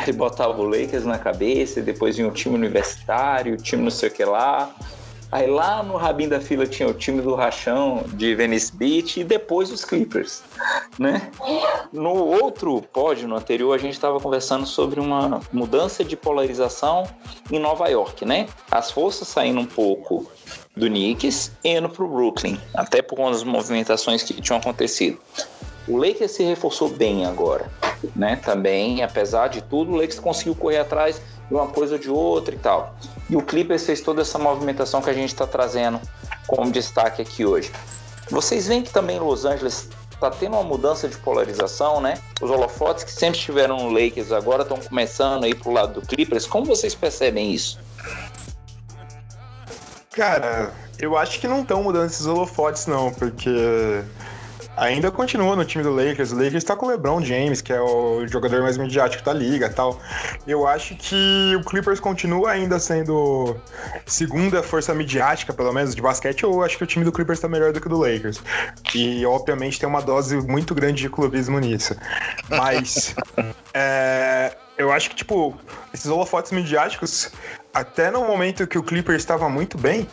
[0.03, 3.91] Ele botava o Lakers na cabeça, e depois vinha o time universitário, o time não
[3.91, 4.69] sei o que lá,
[5.31, 9.23] Aí lá no rabinho da fila tinha o time do Rachão de Venice Beach e
[9.23, 10.43] depois os Clippers,
[10.97, 11.29] né?
[11.93, 17.03] No outro pódio, no anterior, a gente estava conversando sobre uma mudança de polarização
[17.51, 18.47] em Nova York, né?
[18.71, 20.29] As forças saindo um pouco
[20.75, 25.19] do Knicks e indo para o Brooklyn, até por das movimentações que tinham acontecido.
[25.89, 27.67] O Lakers se reforçou bem agora,
[28.15, 28.35] né?
[28.35, 32.53] Também, apesar de tudo, o Lakers conseguiu correr atrás de uma coisa ou de outra
[32.53, 32.95] e tal.
[33.27, 35.99] E o Clippers fez toda essa movimentação que a gente está trazendo
[36.45, 37.71] como destaque aqui hoje.
[38.29, 42.15] Vocês veem que também Los Angeles está tendo uma mudança de polarização, né?
[42.39, 45.99] Os holofotes que sempre estiveram no Lakers agora estão começando a ir para o lado
[45.99, 46.45] do Clippers.
[46.45, 47.79] Como vocês percebem isso?
[50.11, 54.03] Cara, eu acho que não estão mudando esses holofotes, não, porque
[54.79, 56.31] ainda continua no time do Lakers.
[56.31, 59.69] O Lakers está com o LeBron James, que é o jogador mais midiático da liga
[59.69, 59.99] tal.
[60.47, 63.55] Eu acho que o Clippers continua ainda sendo
[64.05, 66.43] segunda força midiática, pelo menos, de basquete.
[66.43, 68.41] Eu acho que o time do Clippers está melhor do que o do Lakers.
[68.95, 71.95] E, obviamente, tem uma dose muito grande de clubismo nisso.
[72.49, 73.15] Mas.
[73.73, 75.57] é, eu acho que, tipo,
[75.93, 77.31] esses holofotes midiáticos,
[77.73, 80.07] até no momento que o Clippers estava muito bem,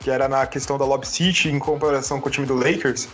[0.00, 3.06] que era na questão da Lob City em comparação com o time do Lakers,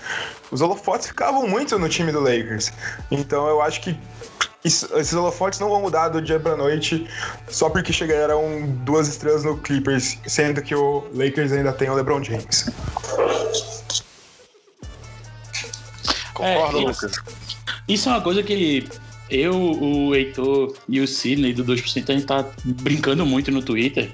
[0.53, 2.73] os holofotes ficavam muito no time do Lakers.
[3.11, 3.99] Então eu acho que
[4.65, 7.09] isso, esses holofotes não vão mudar do dia pra noite
[7.49, 12.23] só porque chegaram duas estrelas no Clippers, sendo que o Lakers ainda tem o LeBron
[12.23, 12.71] James.
[16.35, 17.13] Concordo, é, Lucas.
[17.89, 18.89] Isso é uma coisa que
[19.31, 24.11] eu, o Heitor e o Sidney do 2% a gente tá brincando muito no Twitter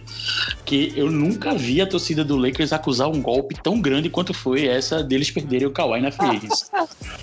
[0.64, 4.66] que eu nunca vi a torcida do Lakers acusar um golpe tão grande quanto foi
[4.66, 6.40] essa deles perderem o Kawhi na free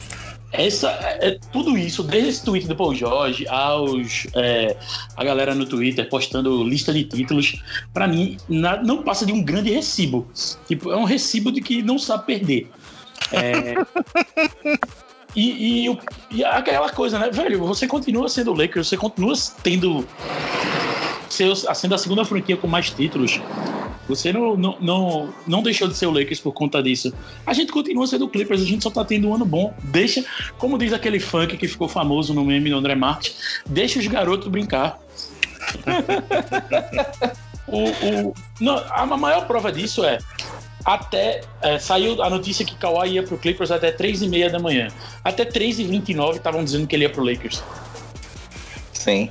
[0.52, 0.90] essa
[1.22, 4.76] é, tudo isso, desde esse tweet do Paul Jorge aos é,
[5.16, 7.62] a galera no Twitter postando lista de títulos,
[7.94, 10.28] para mim na, não passa de um grande recibo.
[10.68, 12.68] Tipo, é um recibo de que não sabe perder.
[13.32, 13.76] É,
[15.36, 16.00] e, e,
[16.32, 17.60] e, aquela coisa, né, velho?
[17.66, 20.06] Você continua sendo Lakers, você continua tendo
[21.30, 23.40] sendo a segunda franquia com mais títulos.
[24.10, 27.14] Você não, não, não, não deixou de ser o Lakers por conta disso.
[27.46, 29.74] A gente continua sendo Clippers, a gente só tá tendo um ano bom.
[29.84, 30.26] Deixa,
[30.58, 34.48] como diz aquele funk que ficou famoso no meme do André Marques, deixa os garotos
[34.48, 35.00] brincar.
[37.68, 40.18] o, o, não, a maior prova disso é
[40.86, 44.60] até é, saiu a notícia que Kawhi ia pro Clippers até 3 e meia da
[44.60, 44.88] manhã.
[45.24, 47.64] Até 3 e 29 estavam dizendo que ele ia pro Lakers.
[48.94, 49.30] Sim.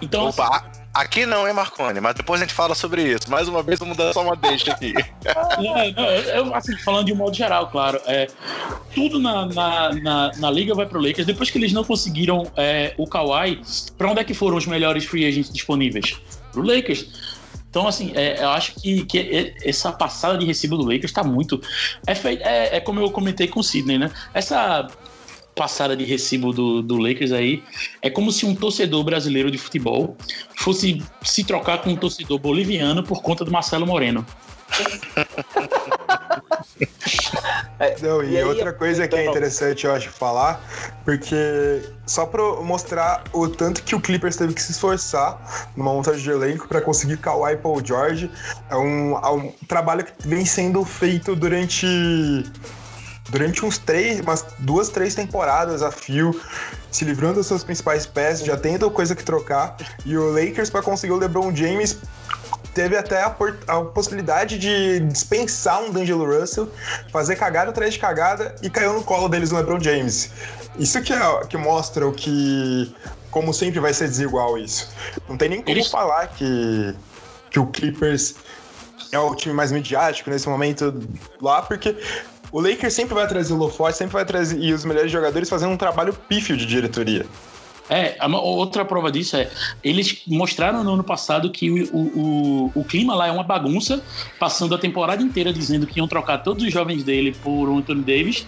[0.00, 2.00] Então, Opa, assim, aqui não, hein, Marconi?
[2.00, 3.30] Mas depois a gente fala sobre isso.
[3.30, 4.92] Mais uma vez, vamos dar só uma deixa aqui.
[5.58, 8.00] não, não, eu, assim, falando de um modo geral, claro.
[8.06, 8.26] É,
[8.94, 11.26] tudo na, na, na, na, liga vai pro Lakers.
[11.26, 13.60] Depois que eles não conseguiram é, o Kawhi,
[13.96, 16.20] pra onde é que foram os melhores free agents disponíveis?
[16.52, 17.31] Pro Lakers.
[17.72, 21.58] Então, assim, é, eu acho que, que essa passada de recibo do Lakers está muito.
[22.06, 24.10] É, é, é, como eu comentei com o Sidney, né?
[24.34, 24.86] Essa
[25.54, 27.62] passada de recibo do, do Lakers aí
[28.02, 30.18] é como se um torcedor brasileiro de futebol
[30.54, 34.26] fosse se trocar com um torcedor boliviano por conta do Marcelo Moreno.
[37.82, 40.60] É, Não, e, e aí, outra coisa que é então, interessante, eu acho, falar,
[41.04, 46.22] porque só para mostrar o tanto que o Clippers teve que se esforçar numa montagem
[46.22, 48.30] de elenco para conseguir Kawhi Paul George,
[48.70, 52.44] é um, é um trabalho que vem sendo feito durante
[53.30, 56.38] durante uns três, umas duas, três temporadas a fio,
[56.90, 59.76] se livrando das suas principais peças, já tendo coisa que trocar.
[60.04, 61.98] E o Lakers, para conseguir o LeBron James,
[62.74, 63.36] teve até a,
[63.68, 66.68] a, possibilidade de dispensar um D'Angelo Russell,
[67.10, 70.30] fazer cagada atrás de cagada e caiu no colo deles o LeBron James.
[70.78, 72.94] Isso que, é, que mostra o que,
[73.30, 74.90] como sempre, vai ser desigual isso.
[75.28, 75.88] Não tem nem como Eles...
[75.88, 76.94] falar que,
[77.50, 78.34] que o Clippers
[79.12, 80.98] é o time mais midiático nesse momento
[81.40, 81.96] lá, porque
[82.50, 85.72] o Lakers sempre vai trazer o Lofote, sempre vai trazer e os melhores jogadores fazendo
[85.72, 87.26] um trabalho pífio de diretoria.
[87.90, 89.50] É, outra prova disso é,
[89.82, 94.02] eles mostraram no ano passado que o, o, o, clima lá é uma bagunça,
[94.38, 98.46] passando a temporada inteira dizendo que iam trocar todos os jovens dele por Anthony Davis.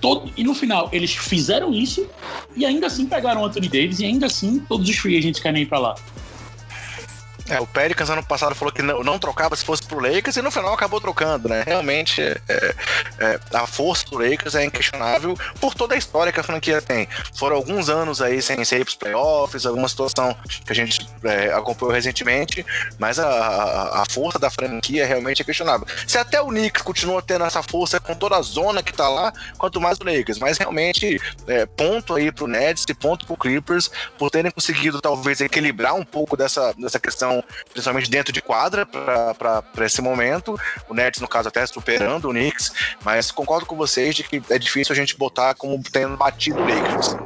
[0.00, 2.06] Todo, e no final, eles fizeram isso
[2.54, 5.66] e ainda assim pegaram Anthony Davis e ainda assim todos os free agents querem ir
[5.66, 5.94] pra lá.
[7.48, 10.42] É, o Pelicans ano passado falou que não, não, trocava se fosse pro Lakers e
[10.42, 11.62] no final acabou trocando, né?
[11.66, 12.74] Realmente, é,
[13.18, 17.08] é, a força do Lakers é inquestionável por toda a história que a franquia tem.
[17.34, 21.52] Foram alguns anos aí sem, sem ir pros playoffs, alguma situação que a gente é,
[21.52, 22.64] acompanhou recentemente,
[22.98, 25.86] mas a, a, a, força da franquia realmente é questionável.
[26.06, 29.32] Se até o Knicks continua tendo essa força com toda a zona que tá lá,
[29.56, 30.38] quanto mais o Lakers.
[30.38, 35.40] Mas realmente, é, ponto aí pro Nets e ponto pro Clippers por terem conseguido talvez
[35.40, 37.37] equilibrar um pouco dessa, dessa questão
[37.72, 40.58] principalmente dentro de quadra, para esse momento.
[40.88, 42.72] O Nets, no caso, até superando o Knicks,
[43.04, 46.64] mas concordo com vocês de que é difícil a gente botar como tendo batido o
[46.64, 47.16] Lakers.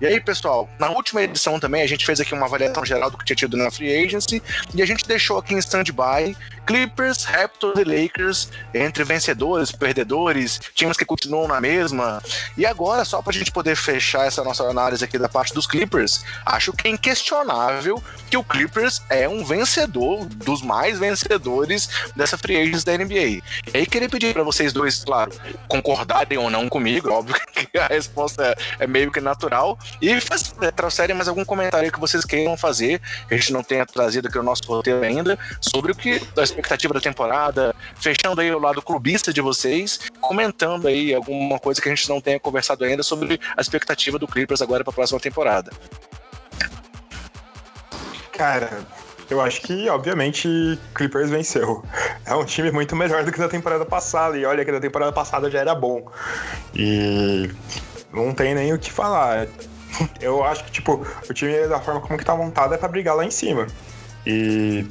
[0.00, 3.18] E aí, pessoal, na última edição também a gente fez aqui uma avaliação geral do
[3.18, 4.42] que tinha tido na Free Agency
[4.74, 6.36] e a gente deixou aqui em stand-by
[6.68, 12.22] Clippers, Raptors e Lakers entre vencedores, perdedores, times que continuam na mesma.
[12.58, 16.22] E agora, só pra gente poder fechar essa nossa análise aqui da parte dos Clippers,
[16.44, 22.58] acho que é inquestionável que o Clippers é um vencedor, dos mais vencedores dessa free
[22.58, 23.14] agents da NBA.
[23.14, 25.32] E aí queria pedir para vocês dois, claro,
[25.68, 30.70] concordarem ou não comigo, óbvio que a resposta é, meio que natural, e faz, é,
[30.70, 34.36] trouxerem mais algum comentário que vocês queiram fazer, que a gente não tenha trazido aqui
[34.36, 36.20] no nosso roteiro ainda, sobre o que
[36.58, 41.88] expectativa da temporada, fechando aí o lado clubista de vocês, comentando aí alguma coisa que
[41.88, 45.20] a gente não tenha conversado ainda sobre a expectativa do Clippers agora para a próxima
[45.20, 45.70] temporada.
[48.32, 48.86] Cara,
[49.30, 51.84] eu acho que, obviamente, Clippers venceu.
[52.24, 54.38] É um time muito melhor do que da temporada passada.
[54.38, 56.10] E olha que da temporada passada já era bom.
[56.74, 57.50] E
[58.12, 59.48] não tem nem o que falar.
[60.20, 63.16] Eu acho que, tipo, o time da forma como que tá montado é pra brigar
[63.16, 63.66] lá em cima.
[64.24, 64.86] E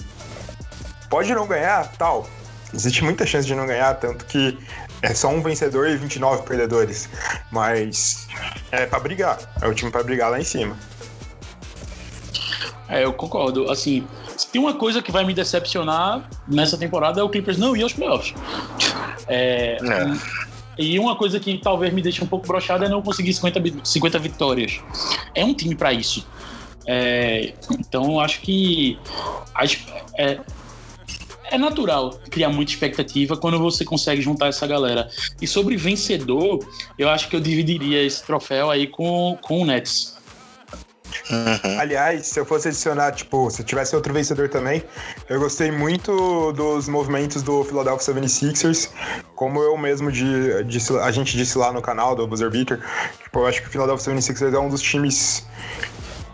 [1.09, 2.27] Pode não ganhar, tal.
[2.73, 4.57] Existe muita chance de não ganhar, tanto que
[5.01, 7.09] é só um vencedor e 29 perdedores.
[7.51, 8.27] Mas
[8.71, 9.39] é para brigar.
[9.61, 10.77] É o time para brigar lá em cima.
[12.89, 13.69] É, eu concordo.
[13.71, 17.75] Assim, se tem uma coisa que vai me decepcionar nessa temporada é o Clippers não
[17.75, 18.33] ir aos playoffs.
[19.27, 20.47] É, é.
[20.77, 24.19] E uma coisa que talvez me deixe um pouco brochado é não conseguir 50, 50
[24.19, 24.79] vitórias.
[25.33, 26.27] É um time para isso.
[26.85, 28.97] É, então, acho que
[29.53, 29.77] as,
[30.17, 30.39] é,
[31.51, 35.09] é natural criar muita expectativa quando você consegue juntar essa galera.
[35.41, 36.59] E sobre vencedor,
[36.97, 40.17] eu acho que eu dividiria esse troféu aí com, com o Nets.
[41.29, 41.79] Uhum.
[41.79, 44.83] Aliás, se eu fosse adicionar, tipo, se tivesse outro vencedor também,
[45.29, 48.89] eu gostei muito dos movimentos do Philadelphia 76ers,
[49.35, 52.79] como eu mesmo de, disse, a gente disse lá no canal do Buzzer Beater,
[53.23, 55.45] tipo, eu acho que o Philadelphia 76ers é um dos times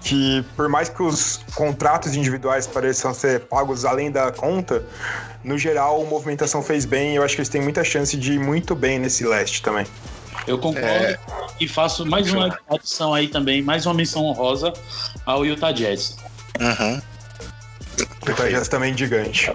[0.03, 4.83] que por mais que os contratos individuais pareçam ser pagos além da conta,
[5.43, 8.33] no geral a movimentação fez bem e eu acho que eles têm muita chance de
[8.33, 9.85] ir muito bem nesse leste também.
[10.45, 11.17] Eu concordo é...
[11.59, 14.73] e faço mais uma adição aí também, mais uma menção honrosa
[15.25, 16.17] ao Utah Jazz.
[16.59, 17.01] Uhum.
[18.31, 19.51] Utah Jazz também gigante.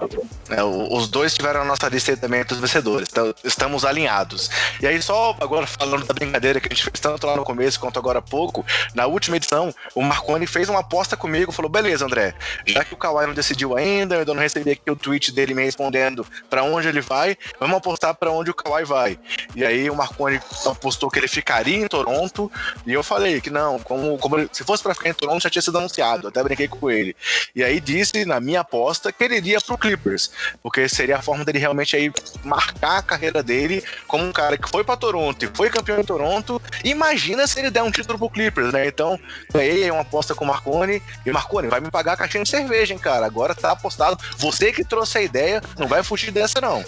[0.49, 3.07] É, os dois tiveram a nossa lista também dos vencedores.
[3.11, 4.49] Então, estamos alinhados.
[4.81, 7.79] E aí, só agora falando da brincadeira que a gente fez tanto lá no começo
[7.79, 12.05] quanto agora há pouco, na última edição, o Marconi fez uma aposta comigo, falou: beleza,
[12.05, 12.33] André,
[12.65, 15.53] já que o Kawhi não decidiu ainda, eu ainda não recebi aqui o tweet dele
[15.53, 19.19] me respondendo para onde ele vai, vamos apostar para onde o Kawhi vai.
[19.55, 22.51] E aí o Marconi apostou que ele ficaria em Toronto,
[22.85, 25.61] e eu falei que não, como, como se fosse para ficar em Toronto já tinha
[25.61, 27.15] sido anunciado, até brinquei com ele.
[27.55, 30.31] E aí disse, na minha aposta, que ele iria pro Clippers,
[30.61, 32.11] porque seria a forma dele realmente aí
[32.43, 36.03] marcar a carreira dele como um cara que foi para Toronto e foi campeão em
[36.03, 36.61] Toronto.
[36.83, 38.87] Imagina se ele der um título pro Clippers, né?
[38.87, 39.19] Então,
[39.53, 42.93] ganhei uma aposta com o Marconi, e Marconi vai me pagar a caixinha de cerveja,
[42.93, 43.25] hein, cara?
[43.25, 44.17] Agora tá apostado.
[44.37, 46.83] Você que trouxe a ideia, não vai fugir dessa, não.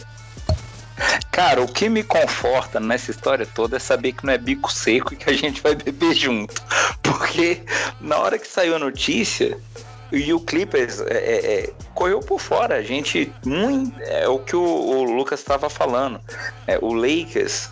[1.31, 5.13] Cara, o que me conforta nessa história toda é saber que não é bico seco
[5.13, 6.61] e que a gente vai beber junto.
[7.01, 7.61] Porque
[7.99, 9.57] na hora que saiu a notícia,
[10.11, 12.75] e o Clippers é, é, é correu por fora.
[12.75, 13.31] A gente.
[13.45, 16.19] Muito, é o que o, o Lucas estava falando.
[16.67, 17.69] É, o Lakers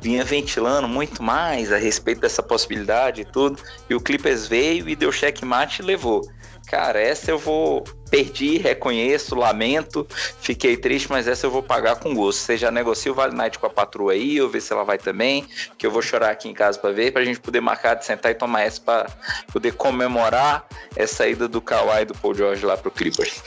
[0.00, 3.62] vinha ventilando muito mais a respeito dessa possibilidade e tudo.
[3.88, 6.28] E o Clippers veio e deu checkmate e levou.
[6.70, 7.82] Cara, essa eu vou.
[8.10, 10.04] Perdi, reconheço, lamento,
[10.40, 12.40] fiquei triste, mas essa eu vou pagar com gosto.
[12.40, 14.98] Você já negocia o Vale Night com a patroa aí, eu ver se ela vai
[14.98, 15.46] também,
[15.78, 18.32] que eu vou chorar aqui em casa para ver, pra gente poder marcar de sentar
[18.32, 19.06] e tomar essa pra
[19.52, 20.64] poder comemorar
[20.96, 23.42] essa ida do Kawhi e do Paul George lá pro Clippers.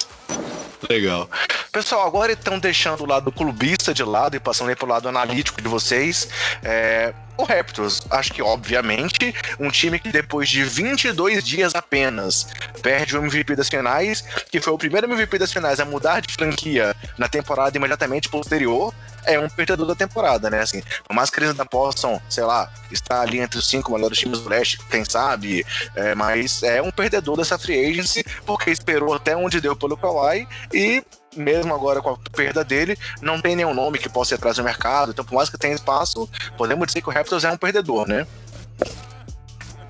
[0.89, 1.29] Legal.
[1.71, 5.61] Pessoal, agora estão deixando o lado clubista de lado e passando aí pro lado analítico
[5.61, 6.27] de vocês.
[6.63, 12.47] É, o Raptors, acho que obviamente, um time que depois de 22 dias apenas
[12.81, 14.21] perde o MVP das finais,
[14.51, 18.93] que foi o primeiro MVP das finais a mudar de franquia na temporada imediatamente posterior,
[19.25, 20.61] é um perdedor da temporada, né?
[20.61, 24.17] Assim, por mais que eles ainda possam, sei lá, estar ali entre os cinco melhores
[24.17, 25.65] times do leste, quem sabe,
[25.95, 30.47] é, mas é um perdedor dessa free agency, porque esperou até onde deu pelo Kawhi
[30.73, 31.03] e
[31.35, 34.63] mesmo agora com a perda dele, não tem nenhum nome que possa ir atrás do
[34.63, 35.11] mercado.
[35.11, 38.25] Então, por mais que tenha espaço, podemos dizer que o Raptors é um perdedor, né?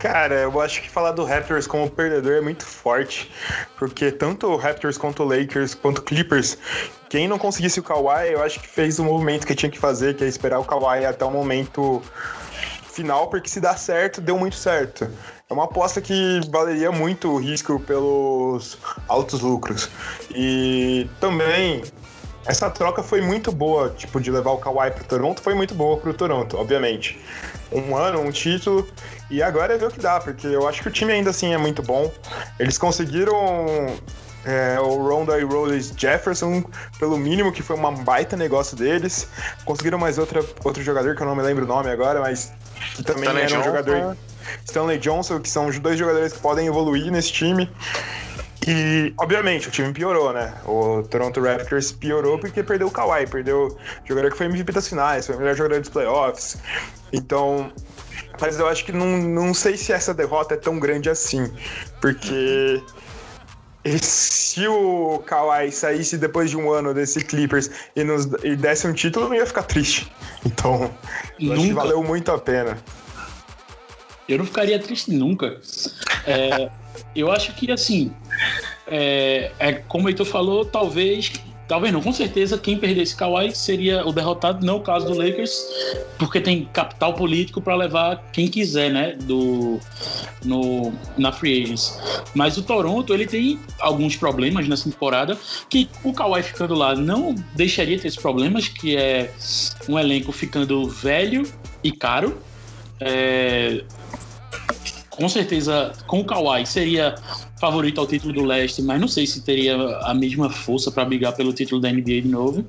[0.03, 3.31] Cara, eu acho que falar do Raptors como perdedor é muito forte,
[3.79, 6.57] porque tanto o Raptors quanto o Lakers, quanto o Clippers,
[7.07, 10.17] quem não conseguisse o Kawhi, eu acho que fez o movimento que tinha que fazer,
[10.17, 12.01] que é esperar o Kawhi até o momento
[12.91, 15.09] final, porque se dá certo, deu muito certo.
[15.53, 18.75] É uma aposta que valeria muito o risco pelos
[19.07, 19.87] altos lucros.
[20.33, 21.83] E também
[22.43, 25.97] essa troca foi muito boa, tipo, de levar o Kawhi pro Toronto, foi muito boa
[25.97, 27.21] pro Toronto, obviamente.
[27.71, 28.87] Um ano, um título,
[29.29, 31.53] e agora é ver o que dá, porque eu acho que o time ainda assim
[31.53, 32.11] é muito bom.
[32.59, 33.45] Eles conseguiram
[34.45, 36.63] é, o Ronda e Rhodes Jefferson,
[36.97, 39.27] pelo mínimo, que foi um baita negócio deles.
[39.65, 42.51] Conseguiram mais outra, outro jogador, que eu não me lembro o nome agora, mas
[42.95, 44.17] que também Stanley era um jogador
[44.65, 47.69] Stanley Johnson, que são os dois jogadores que podem evoluir nesse time.
[48.65, 50.53] E, obviamente, o time piorou, né?
[50.65, 54.87] O Toronto Raptors piorou porque perdeu o Kawhi, perdeu o jogador que foi MVP das
[54.87, 56.57] finais, foi o melhor jogador dos playoffs.
[57.11, 57.71] Então,
[58.39, 61.51] mas eu acho que não, não sei se essa derrota é tão grande assim,
[61.99, 62.81] porque
[64.01, 68.93] se o Kawhi saísse depois de um ano desse Clippers e, nos, e desse um
[68.93, 70.11] título, eu não ia ficar triste.
[70.45, 70.89] Então,
[71.51, 72.77] acho que valeu muito a pena.
[74.27, 75.59] Eu não ficaria triste nunca.
[76.25, 76.69] É,
[77.15, 78.11] eu acho que, assim,
[78.87, 81.31] é, é, como o Heitor falou, talvez,
[81.67, 85.53] talvez não, com certeza, quem perdesse Kawhi seria o derrotado, não o caso do Lakers,
[86.17, 89.79] porque tem capital político para levar quem quiser, né, do,
[90.43, 91.99] no, na Free Agents.
[92.33, 95.37] Mas o Toronto, ele tem alguns problemas nessa temporada,
[95.69, 99.31] que o Kawhi ficando lá não deixaria ter esses problemas, que é
[99.87, 101.43] um elenco ficando velho
[101.83, 102.37] e caro,
[102.99, 103.83] é,
[105.15, 107.15] com certeza, com o Kawhi, seria
[107.59, 111.33] favorito ao título do leste, mas não sei se teria a mesma força para brigar
[111.33, 112.65] pelo título da NBA de novo.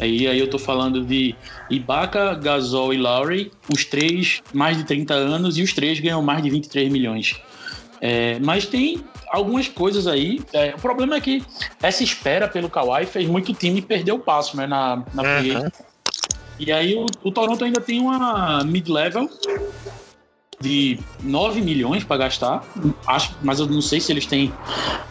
[0.00, 1.34] Aí, aí eu tô falando de
[1.68, 6.42] Ibaka, Gasol e Lowry, os três mais de 30 anos e os três ganham mais
[6.42, 7.36] de 23 milhões.
[8.00, 10.40] É, mas tem algumas coisas aí.
[10.52, 11.44] É, o problema é que
[11.82, 15.70] essa espera pelo Kawhi fez muito time perder o passo né, na, na uhum.
[16.58, 19.28] E aí o, o Toronto ainda tem uma mid-level
[20.62, 22.64] de 9 milhões para gastar,
[23.06, 24.52] acho, mas eu não sei se eles têm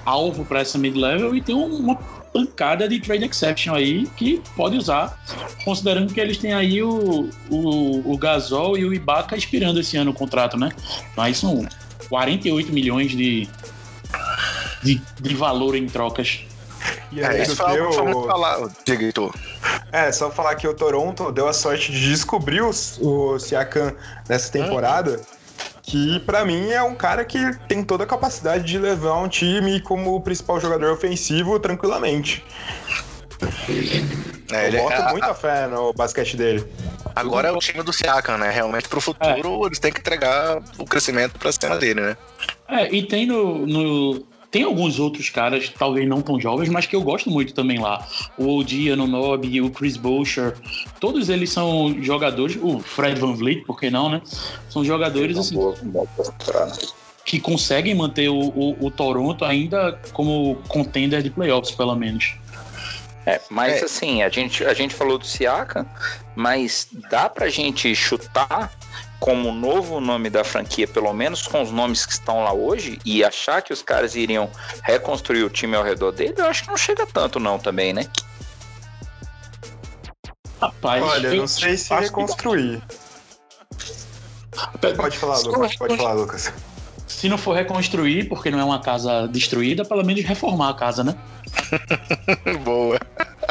[0.06, 1.96] alvo para essa mid-level e tem uma
[2.34, 5.22] pancada de trade exception aí que pode usar,
[5.66, 10.12] considerando que eles têm aí o, o, o Gasol e o Ibaka expirando esse ano
[10.12, 10.72] o contrato, né?
[11.16, 11.68] Mas são
[12.10, 13.50] 48 milhões de,
[14.82, 16.46] de, de valor em trocas.
[17.12, 18.28] E aí, é, isso foi, muito
[19.92, 22.72] É, só falar que o Toronto deu a sorte de descobrir o,
[23.02, 23.94] o Siakam
[24.30, 25.20] nessa temporada.
[25.92, 27.38] Que para mim é um cara que
[27.68, 32.42] tem toda a capacidade de levar um time como principal jogador ofensivo tranquilamente.
[34.54, 36.66] É, Eu boto é, muita a, fé no basquete dele.
[37.14, 38.50] Agora é o time do Siakam, né?
[38.50, 39.68] Realmente pro futuro é.
[39.68, 42.18] eles têm que entregar o crescimento pra cena dele, né?
[42.70, 46.94] É, e tem no, no, tem alguns outros caras, talvez não tão jovens, mas que
[46.94, 48.06] eu gosto muito também lá.
[48.38, 50.58] O OG Anunobi, o Chris Boucher,
[51.00, 52.60] todos eles são jogadores.
[52.62, 54.22] O Fred Van Vliet, por que não, né?
[54.70, 55.58] São jogadores assim.
[57.24, 62.36] Que conseguem manter o, o, o Toronto ainda como contender de playoffs, pelo menos.
[63.26, 63.86] É, mas é.
[63.86, 65.86] assim, a gente, a gente falou do Siaka,
[66.36, 68.74] mas dá pra gente chutar
[69.22, 73.24] como novo nome da franquia, pelo menos com os nomes que estão lá hoje, e
[73.24, 74.50] achar que os caras iriam
[74.84, 78.08] reconstruir o time ao redor dele, eu acho que não chega tanto não também, né?
[80.60, 82.82] Rapaz, Olha, eu não sei se reconstruir.
[84.82, 84.94] Que...
[84.96, 85.76] Pode falar, Lucas.
[85.76, 86.52] Pode falar, Lucas.
[87.06, 91.04] Se não for reconstruir, porque não é uma casa destruída, pelo menos reformar a casa,
[91.04, 91.16] né?
[92.66, 93.00] Boa.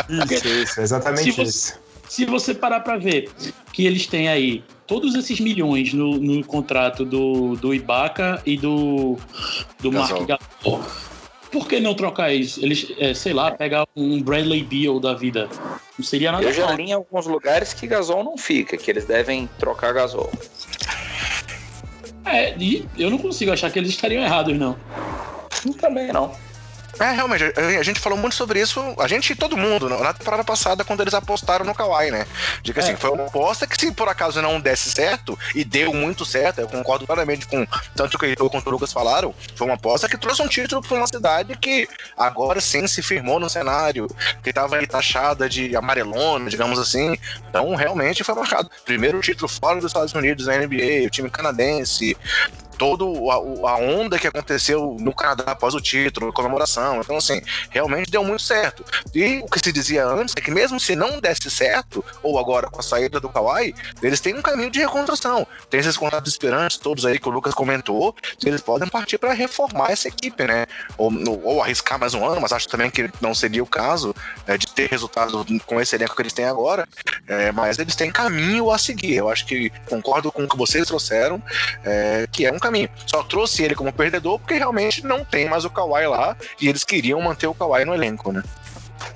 [0.08, 1.44] Isso, isso, exatamente se isso.
[1.44, 1.74] Você,
[2.08, 3.30] se você parar para ver
[3.72, 9.16] que eles têm aí todos esses milhões no, no contrato do, do Ibaka e do,
[9.78, 10.82] do Mark Gasol.
[11.52, 12.60] Por que não trocar isso?
[12.60, 15.48] Eles, é, sei lá, pegar um Bradley Beal da vida.
[15.96, 19.04] Não seria nada Eu já li em alguns lugares que Gasol não fica, que eles
[19.04, 20.28] devem trocar Gasol.
[22.24, 24.76] É, e eu não consigo achar que eles estariam errados, não.
[25.80, 26.32] Também não.
[27.00, 30.44] É, realmente, a gente falou muito sobre isso, a gente e todo mundo, na temporada
[30.44, 32.26] passada, quando eles apostaram no Kawhi, né?
[32.62, 32.96] Que assim, é.
[32.96, 36.68] foi uma aposta que se por acaso não desse certo, e deu muito certo, eu
[36.68, 40.42] concordo claramente com tanto que o quanto o Lucas falaram, foi uma aposta que trouxe
[40.42, 41.88] um título para uma cidade que
[42.18, 44.06] agora sim se firmou no cenário,
[44.42, 47.16] que estava aí taxada de amarelona, digamos assim.
[47.48, 48.70] Então, realmente foi marcado.
[48.84, 52.16] Primeiro título fora dos Estados Unidos da NBA, o time canadense,
[52.80, 57.02] toda a, onda que aconteceu no Canadá após o título, comemoração.
[57.02, 58.82] Então, assim, realmente deu muito certo.
[59.14, 62.68] E o que se dizia antes é que mesmo se não desse certo, ou agora
[62.68, 65.46] com a saída do Kawhi, eles têm um caminho de reconstrução.
[65.68, 69.90] Tem esses contratos esperantes todos aí que o Lucas comentou, eles podem partir para reformar
[69.90, 70.64] essa equipe, né?
[70.96, 71.12] Ou,
[71.44, 74.14] ou, arriscar mais um ano, mas acho também que não seria o caso
[74.46, 76.88] é, de ter resultado com esse elenco que eles têm agora.
[77.28, 79.16] É, mas eles têm caminho a seguir.
[79.16, 81.42] Eu acho que concordo com o que vocês trouxeram,
[81.84, 82.88] é, que é um caminho caminho.
[83.06, 86.84] Só trouxe ele como perdedor porque realmente não tem mais o Kawhi lá e eles
[86.84, 88.42] queriam manter o Kawhi no elenco, né?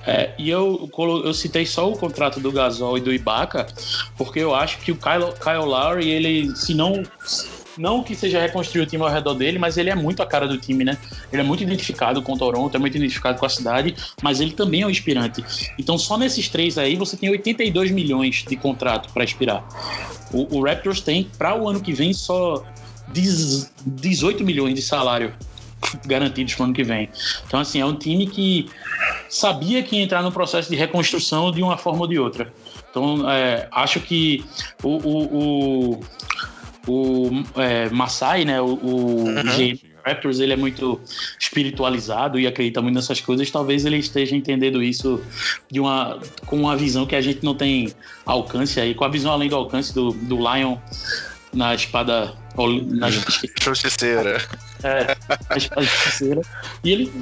[0.07, 0.91] É, e eu,
[1.25, 3.67] eu citei só o contrato do Gasol e do Ibaka,
[4.17, 7.03] porque eu acho que o Kyle, Kyle Lowry, ele, se não.
[7.77, 10.47] Não que seja reconstruir o time ao redor dele, mas ele é muito a cara
[10.47, 10.97] do time, né?
[11.33, 14.83] Ele é muito identificado com Toronto, é muito identificado com a cidade, mas ele também
[14.83, 15.45] é um inspirante.
[15.77, 19.67] Então, só nesses três aí, você tem 82 milhões de contrato para expirar.
[20.33, 22.65] O, o Raptors tem, para o ano que vem, só
[23.21, 25.35] 18 milhões de salário
[26.07, 27.09] garantidos para o ano que vem.
[27.47, 28.69] Então, assim, é um time que
[29.29, 32.53] sabia que ia entrar no processo de reconstrução de uma forma ou de outra.
[32.91, 34.45] Então, é, acho que
[34.83, 36.01] o, o, o,
[36.87, 39.79] o é, Masai, né, o, o uhum.
[40.07, 41.01] Raptors, ele é muito
[41.41, 43.51] espiritualizado e acredita muito nessas coisas.
[43.51, 45.21] Talvez ele esteja entendendo isso
[45.71, 47.93] de uma, com uma visão que a gente não tem
[48.27, 50.77] alcance aí, com a visão além do alcance do, do Lion
[51.53, 52.35] na espada.
[52.57, 54.43] Na justiceira.
[54.83, 55.17] É,
[55.51, 56.43] na justiceira.
[56.83, 57.13] E ele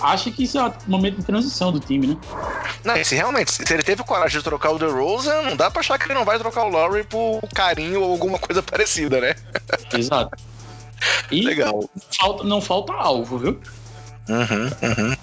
[0.00, 2.16] acha que isso é um momento de transição do time, né?
[2.84, 5.98] Não, se realmente, se ele teve coragem de trocar o DeRozan, não dá pra achar
[5.98, 9.34] que ele não vai trocar o Lowry por carinho ou alguma coisa parecida, né?
[9.92, 10.36] Exato.
[11.30, 11.88] E Legal.
[12.18, 13.60] Falta, não falta alvo, viu?
[14.28, 15.16] Uhum, uhum.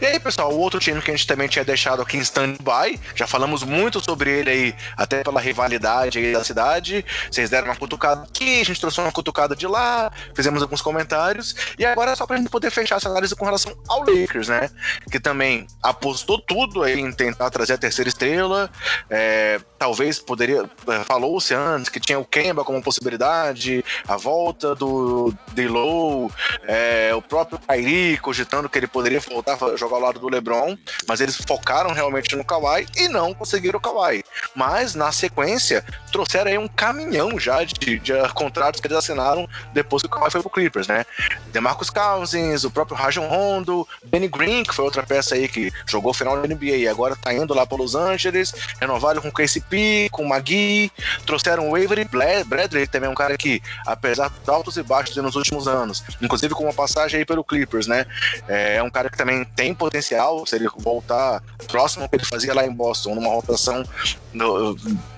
[0.00, 3.00] E aí, pessoal, o outro time que a gente também tinha deixado aqui em stand-by,
[3.14, 7.04] já falamos muito sobre ele aí, até pela rivalidade aí da cidade.
[7.30, 11.56] Vocês deram uma cutucada aqui, a gente trouxe uma cutucada de lá, fizemos alguns comentários.
[11.78, 14.70] E agora é só pra gente poder fechar essa análise com relação ao Lakers, né?
[15.10, 18.70] Que também apostou tudo aí em tentar trazer a terceira estrela.
[19.08, 20.68] É, talvez poderia.
[20.88, 26.30] É, falou-se antes que tinha o Kemba como possibilidade, a volta do Delo,
[26.64, 30.76] é, o próprio Kyrie cogitando que ele poderia voltar a jogar ao lado do LeBron,
[31.08, 34.22] mas eles focaram realmente no Kawhi e não conseguiram o Kawhi.
[34.54, 35.82] Mas na sequência
[36.12, 40.30] trouxeram aí um caminhão já de, de contratos que eles assinaram depois que o Kawhi
[40.30, 41.06] foi pro Clippers, né?
[41.50, 46.10] DeMarcus Cousins, o próprio Rajon Rondo, Benny Green, que foi outra peça aí que jogou
[46.10, 49.32] o final da NBA e agora tá indo lá para Los Angeles, renovaram com o
[49.32, 50.92] KCP, com o Magui,
[51.24, 52.06] trouxeram o Avery
[52.44, 56.64] Bradley, também um cara que, apesar de altos e baixos nos últimos anos, inclusive com
[56.64, 58.04] uma passagem aí pelo Clippers, né?
[58.48, 62.54] É um cara que também tem potencial, se ele voltar próximo ao que ele fazia
[62.54, 63.84] lá em Boston, numa rotação
[64.32, 64.76] no,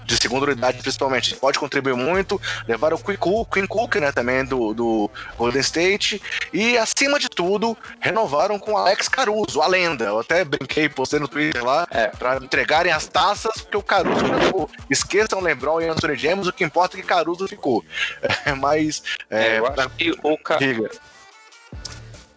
[0.09, 2.41] de segunda unidade principalmente, pode contribuir muito.
[2.67, 6.21] Levar o Quinn Cook, Quinn Cook né, também do, do Golden State.
[6.53, 10.07] E, acima de tudo, renovaram com Alex Caruso, a lenda.
[10.07, 12.07] Eu até brinquei, postei no Twitter lá, é.
[12.07, 14.71] para entregarem as taças, porque o Caruso ficou.
[14.89, 17.85] Esqueçam LeBron e Anthony James, o que importa é que Caruso ficou.
[18.45, 19.03] É, mas...
[19.31, 20.59] É, eu acho que o, Ca...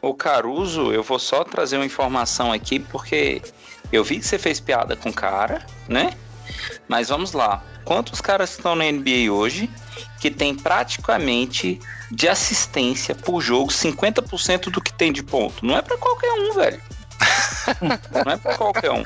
[0.01, 3.41] o Caruso, eu vou só trazer uma informação aqui, porque
[3.91, 6.13] eu vi que você fez piada com o cara, né?
[6.87, 7.63] Mas vamos lá.
[7.85, 9.69] Quantos caras estão na NBA hoje
[10.19, 11.79] que tem praticamente
[12.11, 15.65] de assistência por jogo 50% do que tem de ponto?
[15.65, 16.81] Não é para qualquer um, velho.
[18.25, 19.03] Não é para qualquer um.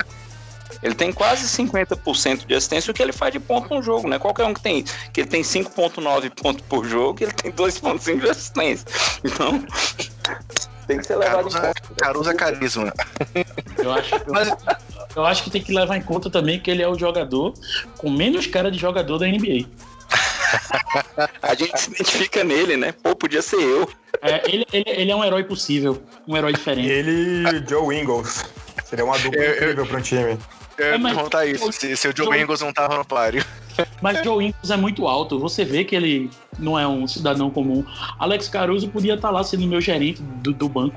[0.81, 4.19] Ele tem quase 50% de assistência o que ele faz de ponto no jogo, né?
[4.19, 4.83] Qualquer um que tem
[5.13, 8.85] que ele tem 5.9 pontos por jogo, ele tem 2.5 de assistência.
[9.23, 9.63] Então,
[10.85, 11.81] tem que ser levado Caruso, em conta.
[11.97, 12.93] Caruso é carisma.
[13.77, 14.55] Eu acho, Mas...
[15.15, 17.53] eu acho que tem que levar em conta também que ele é o jogador
[17.97, 19.67] com menos cara de jogador da NBA.
[21.41, 22.91] A gente se identifica nele, né?
[22.91, 23.89] Pô, podia ser eu.
[24.21, 26.89] É, ele, ele, ele, é um herói possível, um herói diferente.
[26.89, 28.45] Ele e Joe Ingles.
[28.85, 30.37] Seria uma dupla eu, incrível para um time.
[30.77, 33.43] Eu ia é, perguntar isso, se, se, o Joe, Joe Ingles não tava no páreo.
[34.01, 37.83] Mas Joe Ingles é muito alto, você vê que ele não é um cidadão comum.
[38.19, 40.95] Alex Caruso podia estar tá lá sendo meu gerente do, do banco.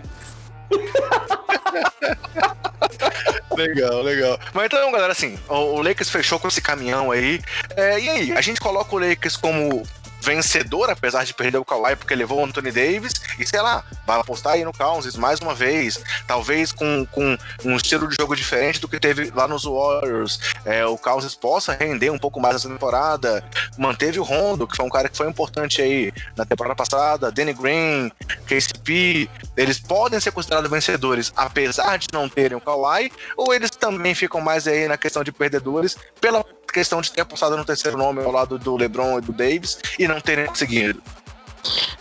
[3.56, 4.38] legal, legal.
[4.52, 7.40] Mas então, galera, assim, o, Lakers fechou com esse caminhão aí.
[7.76, 9.82] É, e aí, a gente coloca o Lakers como
[10.28, 14.20] vencedor, apesar de perder o Kawhi porque levou o Anthony Davis, e sei lá, vai
[14.20, 18.78] apostar aí no Cousins mais uma vez, talvez com, com um estilo de jogo diferente
[18.78, 22.68] do que teve lá nos Warriors, é, o Cousins possa render um pouco mais essa
[22.68, 23.42] temporada,
[23.78, 27.54] manteve o Rondo, que foi um cara que foi importante aí na temporada passada, Danny
[27.54, 28.12] Green,
[28.46, 34.14] KCP, eles podem ser considerados vencedores, apesar de não terem o Kawhi, ou eles também
[34.14, 38.22] ficam mais aí na questão de perdedores pela questão de ter apostado no terceiro nome
[38.22, 41.02] ao lado do LeBron e do Davis e não terem conseguido.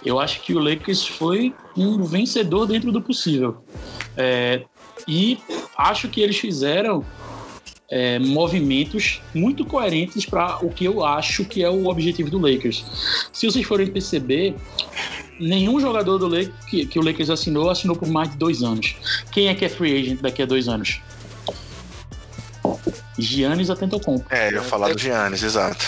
[0.06, 3.64] Eu acho que o Lakers foi um vencedor dentro do possível.
[4.16, 4.64] É,
[5.08, 5.40] e
[5.78, 7.06] acho que eles fizeram
[7.90, 12.86] é, movimentos muito coerentes para o que eu acho que é o objetivo do Lakers.
[13.32, 14.56] Se vocês forem perceber,
[15.40, 18.96] nenhum jogador do Lakers que, que o Lakers assinou assinou por mais de dois anos.
[19.32, 21.02] Quem é que é free agent daqui a dois anos?
[23.18, 24.26] Giannis Antetokounmpo.
[24.30, 25.86] É, eu ia falar do Giannis, exato.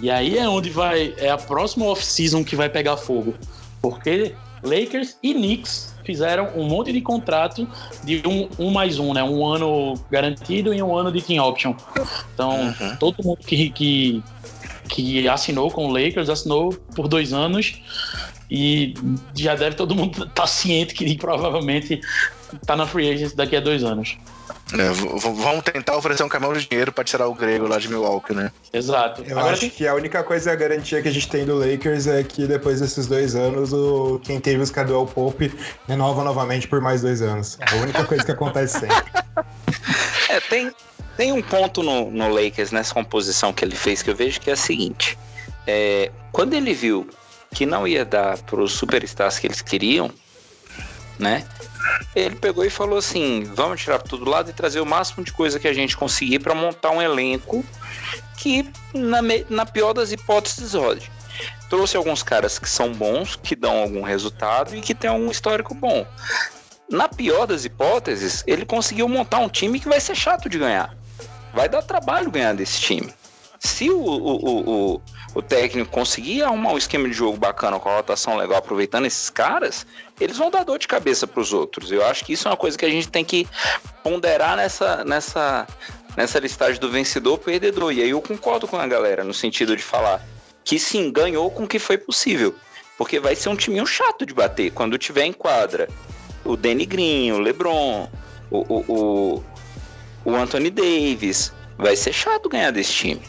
[0.00, 3.34] E aí é onde vai, é a próxima off-season que vai pegar fogo.
[3.80, 7.68] Porque Lakers e Knicks fizeram um monte de contrato
[8.04, 9.22] de um, um mais um, né?
[9.22, 11.74] Um ano garantido e um ano de team option.
[12.34, 12.96] Então, uhum.
[12.98, 14.22] todo mundo que, que,
[14.88, 17.80] que assinou com o Lakers assinou por dois anos
[18.50, 18.94] e
[19.34, 22.00] já deve todo mundo estar tá ciente que provavelmente
[22.66, 24.18] tá na free agent daqui a dois anos.
[24.74, 28.34] É, vamos tentar oferecer um caminhão de dinheiro para tirar o grego lá de Milwaukee,
[28.34, 28.50] né?
[28.72, 29.22] Exato.
[29.22, 29.70] Eu Agora acho tem...
[29.70, 32.80] que a única coisa, a garantia que a gente tem do Lakers é que depois
[32.80, 35.52] desses dois anos, o quem teve os Cadwell Pope
[35.86, 37.58] renova novamente por mais dois anos.
[37.60, 39.22] É a única coisa que acontece sempre.
[40.28, 40.72] É, tem,
[41.14, 44.48] tem um ponto no, no Lakers nessa composição que ele fez que eu vejo que
[44.48, 45.18] é a seguinte:
[45.66, 47.06] é, quando ele viu
[47.52, 50.10] que não ia dar para os superstars que eles queriam,
[51.18, 51.44] né?
[52.14, 55.32] Ele pegou e falou assim: vamos tirar tudo do lado e trazer o máximo de
[55.32, 57.64] coisa que a gente conseguir para montar um elenco
[58.36, 61.10] que, na, na pior das hipóteses, rode.
[61.70, 65.74] Trouxe alguns caras que são bons, que dão algum resultado e que tem um histórico
[65.74, 66.06] bom.
[66.90, 70.94] Na pior das hipóteses, ele conseguiu montar um time que vai ser chato de ganhar.
[71.54, 73.14] Vai dar trabalho ganhar desse time.
[73.58, 75.02] Se o, o, o,
[75.34, 79.30] o técnico conseguir arrumar um esquema de jogo bacana com a rotação legal, aproveitando esses
[79.30, 79.86] caras,
[80.22, 81.90] eles vão dar dor de cabeça para os outros.
[81.90, 83.46] Eu acho que isso é uma coisa que a gente tem que
[84.02, 85.66] ponderar nessa, nessa,
[86.16, 87.92] nessa listagem do vencedor perdedor.
[87.92, 90.24] E aí eu concordo com a galera no sentido de falar
[90.64, 92.54] que sim, ganhou com o que foi possível.
[92.96, 94.70] Porque vai ser um timinho chato de bater.
[94.70, 95.88] Quando tiver em quadra
[96.44, 98.08] o Danny Green, o LeBron,
[98.50, 99.44] o, o, o,
[100.24, 103.22] o Anthony Davis, vai ser chato ganhar desse time.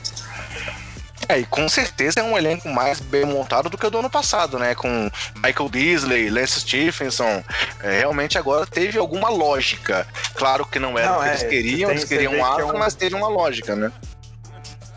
[1.28, 4.09] É, e com certeza é um elenco mais bem montado do que o do ano
[4.09, 4.76] passado, né?
[4.76, 7.43] Com Michael Beasley, Lance Stephenson.
[7.82, 10.07] É, realmente agora teve alguma lógica.
[10.36, 12.74] Claro que não era não, o que é, eles queriam, eles queriam um arco, é
[12.74, 12.78] um...
[12.78, 13.91] mas teve uma lógica, né?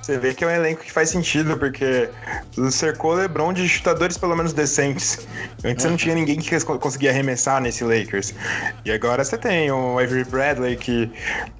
[0.06, 2.08] Você vê que é um elenco que faz sentido, porque
[2.70, 5.26] cercou o LeBron de chutadores pelo menos decentes.
[5.64, 8.32] Antes você não tinha ninguém que conseguia arremessar nesse Lakers.
[8.84, 11.10] E agora você tem o Avery Bradley, que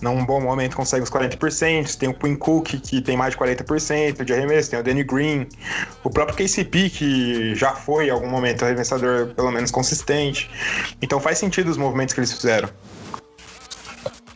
[0.00, 4.22] num bom momento consegue uns 40%, tem o Quinn Cook, que tem mais de 40%
[4.22, 5.48] de arremesso, tem o Danny Green,
[6.04, 10.48] o próprio KCP, que já foi em algum momento arremessador pelo menos consistente.
[11.02, 12.68] Então faz sentido os movimentos que eles fizeram.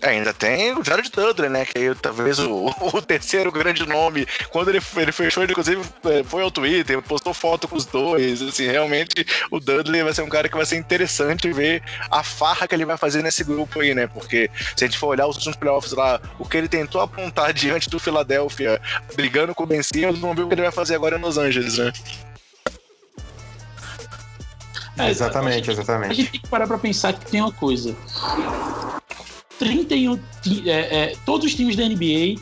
[0.03, 1.65] É, ainda tem o Jared Dudley, né?
[1.67, 4.27] Que aí talvez o, o terceiro grande nome.
[4.51, 8.41] Quando ele, ele fechou, ele inclusive é, foi ao Twitter, postou foto com os dois.
[8.41, 12.67] Assim, realmente o Dudley vai ser um cara que vai ser interessante ver a farra
[12.67, 14.07] que ele vai fazer nesse grupo aí, né?
[14.07, 17.53] Porque se a gente for olhar os últimos playoffs lá, o que ele tentou apontar
[17.53, 18.81] diante do Philadelphia,
[19.15, 21.37] brigando com o Ben Simmons, vamos ver o que ele vai fazer agora em Los
[21.37, 21.93] Angeles, né?
[24.99, 26.11] É, exatamente, exatamente.
[26.11, 27.97] A gente tem que parar pra pensar que tem uma coisa.
[29.61, 30.19] 31.
[30.65, 32.41] É, é, todos os times da NBA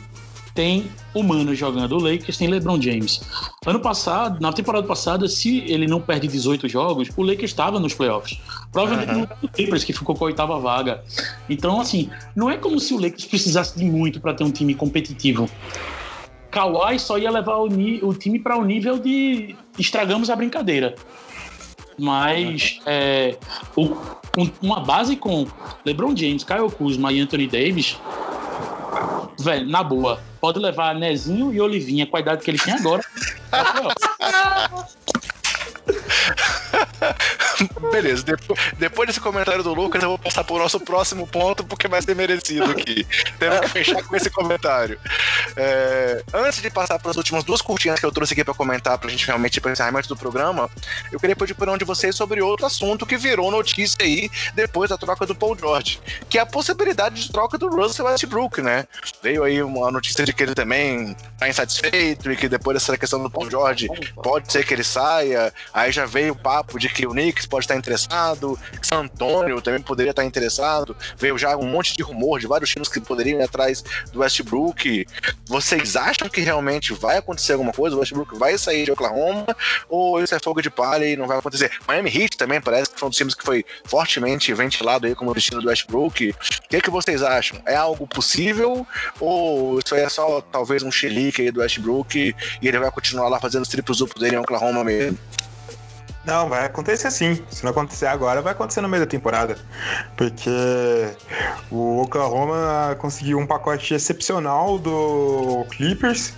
[0.55, 1.97] têm humanos jogando.
[1.97, 3.21] O Lakers tem LeBron James.
[3.65, 7.93] Ano passado, na temporada passada, se ele não perde 18 jogos, o Lakers estava nos
[7.93, 8.39] playoffs.
[8.71, 9.27] Provavelmente uhum.
[9.41, 11.03] no Clippers, que ficou com a oitava vaga.
[11.49, 14.73] Então, assim, não é como se o Lakers precisasse de muito para ter um time
[14.73, 15.49] competitivo.
[16.49, 20.95] Kawhi só ia levar o, o time para o nível de estragamos a brincadeira.
[21.99, 23.37] Mas é,
[23.75, 23.85] o,
[24.37, 25.45] um, uma base com
[25.85, 27.97] LeBron James, Kyle Kuzma e Anthony Davis,
[29.39, 33.03] velho, na boa, pode levar Nezinho e Olivinha com a idade que ele tem agora.
[37.91, 41.87] Beleza, depois, depois desse comentário do Lucas, eu vou passar pro nosso próximo ponto, porque
[41.87, 43.05] vai ser merecido aqui.
[43.37, 44.99] Temos que fechar com esse comentário.
[45.55, 48.97] É, antes de passar para as últimas duas curtinhas que eu trouxe aqui para comentar,
[48.97, 50.69] pra gente realmente para o encerramento do programa,
[51.11, 54.97] eu queria pedir opinião de vocês sobre outro assunto que virou notícia aí depois da
[54.97, 55.99] troca do Paul George,
[56.29, 58.85] que é a possibilidade de troca do Russell Westbrook, né?
[59.21, 63.21] Veio aí uma notícia de que ele também tá insatisfeito e que depois dessa questão
[63.21, 63.87] do Paul George
[64.23, 65.53] pode ser que ele saia.
[65.73, 69.81] Aí já veio o papo de que o Knicks pode estar interessado, San Antonio também
[69.81, 70.95] poderia estar interessado.
[71.17, 75.05] Veio já um monte de rumor de vários times que poderiam ir atrás do Westbrook.
[75.45, 77.95] Vocês acham que realmente vai acontecer alguma coisa?
[77.95, 79.45] O Westbrook vai sair de Oklahoma?
[79.89, 81.71] Ou isso é fogo de palha e não vai acontecer?
[81.87, 85.33] Miami Heat também parece que foi um dos times que foi fortemente ventilado aí como
[85.33, 86.29] destino do Westbrook.
[86.29, 87.59] O que, é que vocês acham?
[87.65, 88.85] É algo possível?
[89.19, 93.27] Ou isso aí é só talvez um xilique aí do Westbrook e ele vai continuar
[93.27, 95.17] lá fazendo os triplos duplos dele em Oklahoma mesmo?
[96.29, 97.41] Não, vai acontecer sim.
[97.49, 99.57] Se não acontecer agora, vai acontecer no meio da temporada.
[100.15, 100.51] Porque
[101.71, 106.33] o Oklahoma conseguiu um pacote excepcional do Clippers,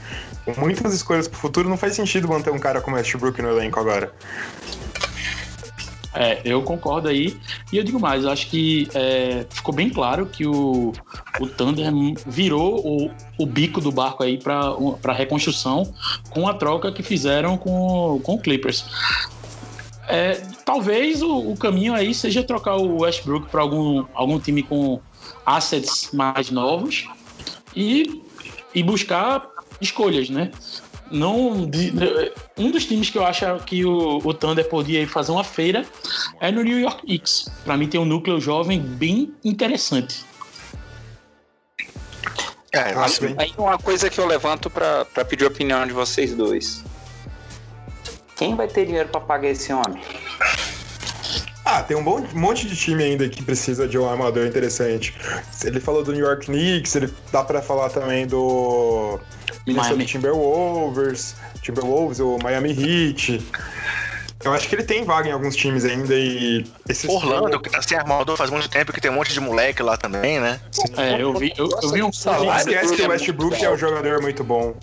[0.46, 1.68] com muitas escolhas pro futuro.
[1.68, 4.14] Não faz sentido manter um cara como Westbrook no elenco agora.
[6.14, 7.38] É, eu concordo aí.
[7.72, 10.94] E eu digo mais, acho que é, ficou bem claro que o,
[11.38, 11.92] o Thunder
[12.26, 15.94] virou o, o bico do barco aí para reconstrução
[16.30, 18.86] com a troca que fizeram com, com o Clippers.
[20.08, 25.00] É, talvez o, o, caminho aí seja trocar o Westbrook para algum, algum time com
[25.46, 27.08] assets mais novos
[27.76, 28.22] e,
[28.74, 29.48] e buscar
[29.80, 30.52] escolhas, né?
[31.12, 35.32] Não, de, de, um dos times que eu acho que o, o Thunder podia fazer
[35.32, 35.86] uma feira
[36.40, 37.50] é no New York Knicks.
[37.66, 40.24] Para mim tem um núcleo jovem bem interessante.
[42.74, 42.94] É,
[43.38, 46.82] aí uma coisa que eu levanto para pedir a opinião de vocês dois.
[48.42, 50.02] Quem vai ter dinheiro para pagar esse homem?
[51.64, 55.14] Ah, tem um bom, monte de time ainda que precisa de um armador interessante.
[55.64, 59.20] Ele falou do New York Knicks, ele dá para falar também do
[59.68, 60.06] Minnesota Miami.
[60.08, 63.46] Timberwolves, Timberwolves, o Miami Heat.
[64.44, 66.66] Eu acho que ele tem vaga em alguns times ainda e.
[67.08, 69.98] Orlando, que tá sem armador faz muito tempo, que tem um monte de moleque lá
[69.98, 70.60] também, né?
[70.98, 72.72] É, eu vi, eu, eu vi um salário.
[72.72, 74.74] Esquece que o Westbrook é um jogador muito bom.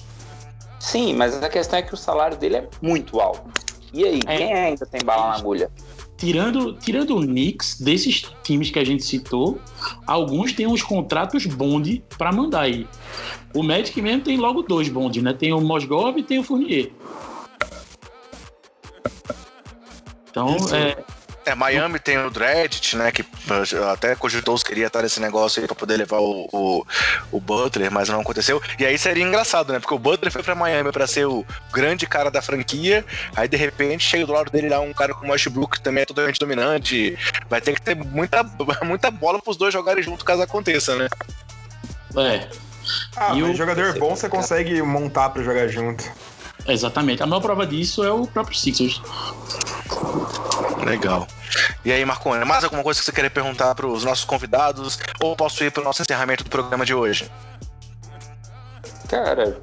[0.79, 3.51] Sim, mas a questão é que o salário dele é muito alto.
[3.93, 4.37] E aí, é.
[4.37, 5.71] quem ainda tem bala na agulha?
[6.17, 9.61] Tirando, tirando o Knicks, desses times que a gente citou,
[10.07, 12.89] alguns têm uns contratos bonde para mandar aí.
[13.55, 15.33] O Magic mesmo tem logo dois bondes, né?
[15.33, 16.91] Tem o Mosgov e tem o Fournier.
[20.31, 21.03] Então, é,
[21.49, 23.11] é, Miami tem o Dredit, né?
[23.11, 23.25] Que
[23.91, 26.87] até cogitou queria estar nesse negócio aí pra poder levar o, o,
[27.33, 28.61] o, Butler, mas não aconteceu.
[28.79, 29.79] E aí seria engraçado, né?
[29.79, 33.57] Porque o Butler foi pra Miami pra ser o grande cara da franquia, aí de
[33.57, 36.39] repente chega do lado dele lá um cara como o Westbrook, que também é totalmente
[36.39, 37.17] dominante.
[37.49, 38.43] Vai ter que ter muita,
[38.85, 41.09] muita bola pros dois jogarem junto caso aconteça, né?
[42.17, 42.49] É.
[43.17, 46.05] Ah, e o jogador bom você consegue montar pra jogar junto.
[46.67, 47.23] Exatamente.
[47.23, 49.01] A maior prova disso é o próprio Sixers.
[50.85, 51.27] Legal.
[51.85, 54.99] E aí, Marconi, mais alguma coisa que você queria perguntar para os nossos convidados?
[55.21, 57.31] Ou posso ir para o nosso encerramento do programa de hoje?
[59.09, 59.61] Cara,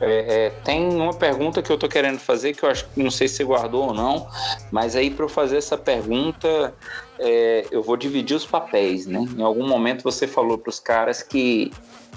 [0.00, 3.28] é, é, tem uma pergunta que eu tô querendo fazer que eu acho não sei
[3.28, 4.28] se você guardou ou não,
[4.70, 6.74] mas aí para eu fazer essa pergunta
[7.18, 9.26] é, eu vou dividir os papéis, né?
[9.36, 11.70] Em algum momento você falou para os caras que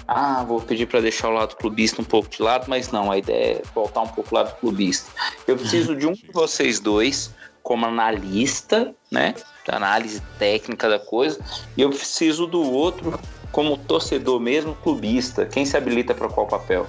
[0.08, 3.18] ah, vou pedir para deixar o lado clubista um pouco de lado, mas não, a
[3.18, 5.10] ideia é voltar um pouco o lado clubista.
[5.46, 7.34] Eu preciso de um de vocês dois
[7.64, 9.34] como analista, né?
[9.66, 11.40] da análise técnica da coisa,
[11.76, 13.18] e eu preciso do outro
[13.50, 15.46] como torcedor mesmo, clubista.
[15.46, 16.86] Quem se habilita para qual papel?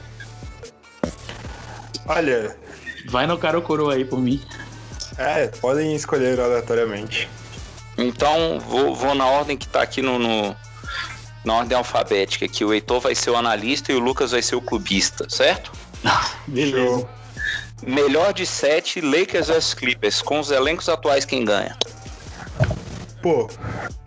[2.08, 2.58] Olha.
[3.08, 4.42] Vai no cara ou coroa aí por mim.
[5.18, 7.30] É, podem escolher aleatoriamente.
[7.98, 10.56] Então, vou, vou na ordem que tá aqui no, no,
[11.46, 14.56] na ordem alfabética, que o Heitor vai ser o analista e o Lucas vai ser
[14.56, 15.72] o clubista, certo?
[16.48, 16.78] Beleza.
[16.78, 17.10] Show.
[17.84, 20.22] Melhor de sete, Lakers vs Clippers.
[20.22, 21.78] Com os elencos atuais, quem ganha?
[23.22, 23.50] Pô,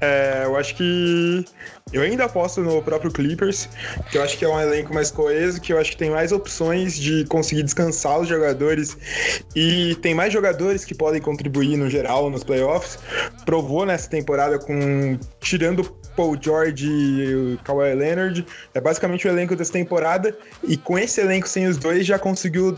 [0.00, 1.44] é, eu acho que
[1.92, 3.68] eu ainda aposto no próprio Clippers,
[4.10, 6.32] que eu acho que é um elenco mais coeso, que eu acho que tem mais
[6.32, 8.96] opções de conseguir descansar os jogadores
[9.56, 12.98] e tem mais jogadores que podem contribuir no geral nos playoffs.
[13.44, 18.44] Provou nessa temporada com tirando Paul George e o Kawhi Leonard,
[18.74, 22.76] é basicamente o elenco dessa temporada e com esse elenco sem os dois já conseguiu,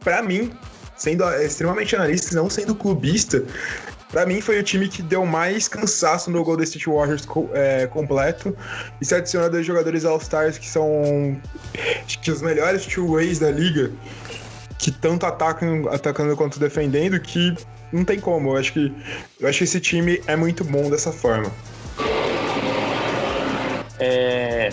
[0.00, 0.52] pra mim,
[0.96, 3.44] sendo extremamente analista, não sendo clubista,
[4.10, 8.54] Pra mim, foi o time que deu mais cansaço no Golden State Warriors é, completo.
[9.00, 11.40] E se adiciona dois jogadores All-Stars que são
[12.20, 13.90] que os melhores two-ways da liga,
[14.78, 17.54] que tanto atacam, atacando quanto defendendo, que
[17.90, 18.50] não tem como.
[18.50, 18.94] Eu acho que,
[19.40, 21.50] eu acho que esse time é muito bom dessa forma.
[24.02, 24.70] É...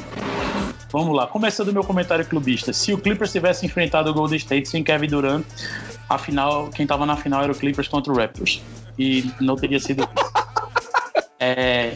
[0.92, 2.74] Vamos lá, começando meu comentário clubista.
[2.74, 5.46] Se o Clippers tivesse enfrentado o Golden State sem Kevin Durant,
[6.10, 8.60] a final, quem tava na final era o Clippers contra o Raptors.
[8.98, 10.10] E não teria sido.
[11.40, 11.96] é...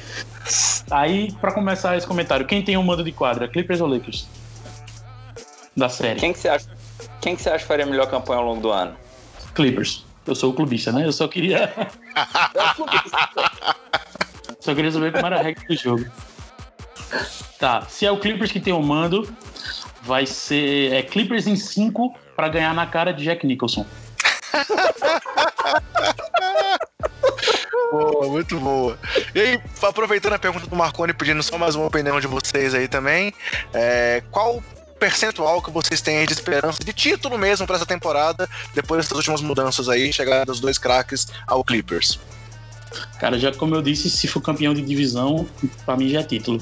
[0.91, 4.27] Aí, para começar esse comentário, quem tem um mando de quadra, Clippers ou Lakers?
[5.75, 6.19] Da série.
[6.19, 6.67] Quem que você acha,
[7.19, 8.95] quem que você acha que faria a melhor campanha ao longo do ano?
[9.55, 10.05] Clippers.
[10.27, 11.03] Eu sou o clubista, né?
[11.03, 11.73] Eu só queria.
[14.61, 16.05] só queria saber como era a regra do jogo.
[17.59, 19.27] Tá, se é o Clippers que tem o mando,
[20.01, 23.85] vai ser é Clippers em 5 para ganhar na cara de Jack Nicholson.
[27.91, 28.97] Boa, muito boa.
[29.35, 32.87] E aí, aproveitando a pergunta do Marconi, pedindo só mais uma opinião de vocês aí
[32.87, 33.31] também,
[33.71, 34.63] é, qual
[34.99, 39.41] percentual que vocês têm de esperança de título mesmo para essa temporada, depois dessas últimas
[39.41, 42.19] mudanças aí, chegada dos dois craques ao Clippers?
[43.19, 45.47] Cara, já como eu disse, se for campeão de divisão,
[45.85, 46.61] pra mim já é título.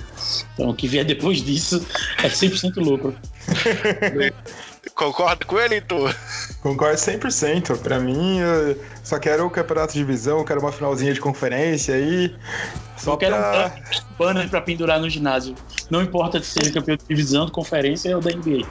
[0.53, 1.85] Então o que vier depois disso
[2.23, 3.15] é 100% lucro.
[4.95, 6.15] Concorda com ele, Heitor?
[6.61, 7.77] Concordo 100%.
[7.77, 11.95] Pra mim, eu só quero o campeonato de divisão, eu quero uma finalzinha de conferência
[11.95, 12.35] aí.
[12.97, 13.73] Só Eu quero pra...
[14.11, 15.55] um banner pra pendurar no ginásio.
[15.89, 18.67] Não importa se seja campeão de divisão, de conferência ou da NBA.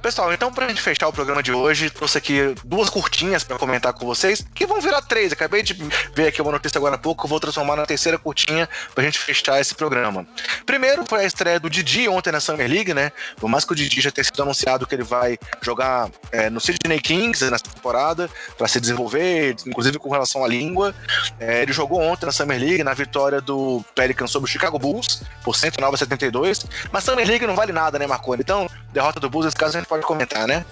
[0.00, 3.92] Pessoal, então pra gente fechar o programa de hoje, trouxe aqui duas curtinhas pra comentar
[3.92, 5.32] com vocês, que vão virar três.
[5.32, 5.74] Acabei de
[6.14, 9.60] ver aqui uma notícia agora há pouco, vou transformar na terceira curtinha pra gente fechar
[9.60, 10.24] esse programa.
[10.64, 13.10] Primeiro foi a estreia do Didi ontem na Summer League, né?
[13.38, 16.60] Por mais que o Didi já tenha sido anunciado que ele vai jogar é, no
[16.60, 20.94] Sydney Kings nessa temporada, pra se desenvolver, inclusive com relação à língua.
[21.40, 25.22] É, ele jogou ontem na Summer League, na vitória do Pelicans sobre o Chicago Bulls,
[25.42, 26.66] por 109 a 72.
[26.92, 28.42] Mas Summer League não vale nada, né, Marconi?
[28.42, 30.64] Então, derrota do Bulls, nesse caso pode comentar, né?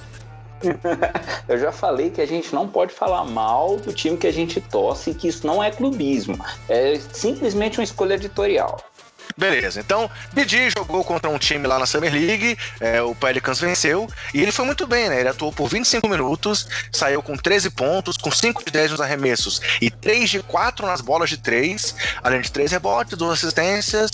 [1.49, 4.61] Eu já falei que a gente não pode falar mal do time que a gente
[4.61, 6.39] torce e que isso não é clubismo.
[6.69, 8.79] É simplesmente uma escolha editorial.
[9.37, 14.09] Beleza, então Didi jogou contra um time lá na Summer League, é, o Pelicans venceu,
[14.33, 15.21] e ele foi muito bem, né?
[15.21, 19.61] Ele atuou por 25 minutos, saiu com 13 pontos, com 5 de 10 nos arremessos
[19.79, 24.11] e 3 de 4 nas bolas de 3, além de 3 rebotes, 2 assistências,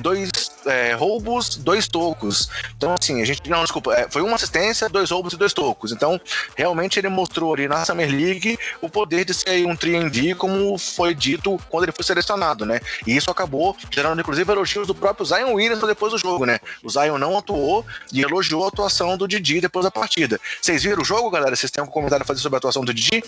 [0.00, 0.30] 2
[0.66, 2.48] é, roubos, 2 tocos.
[2.76, 3.50] Então, assim, a gente.
[3.50, 5.90] Não, desculpa, é, foi uma assistência, 2 roubos e 2 tocos.
[5.90, 6.20] Então,
[6.56, 11.14] realmente ele mostrou ali na Summer League o poder de ser um 3D, como foi
[11.14, 12.80] dito quando ele foi selecionado, né?
[13.04, 16.60] E isso acabou gerando, inclusive, elogios do próprio Zion Williams depois do jogo, né?
[16.82, 20.40] O Zion não atuou e elogiou a atuação do Didi depois da partida.
[20.60, 21.56] Vocês viram o jogo, galera?
[21.56, 23.22] Vocês têm algum comentário a fazer sobre a atuação do Didi?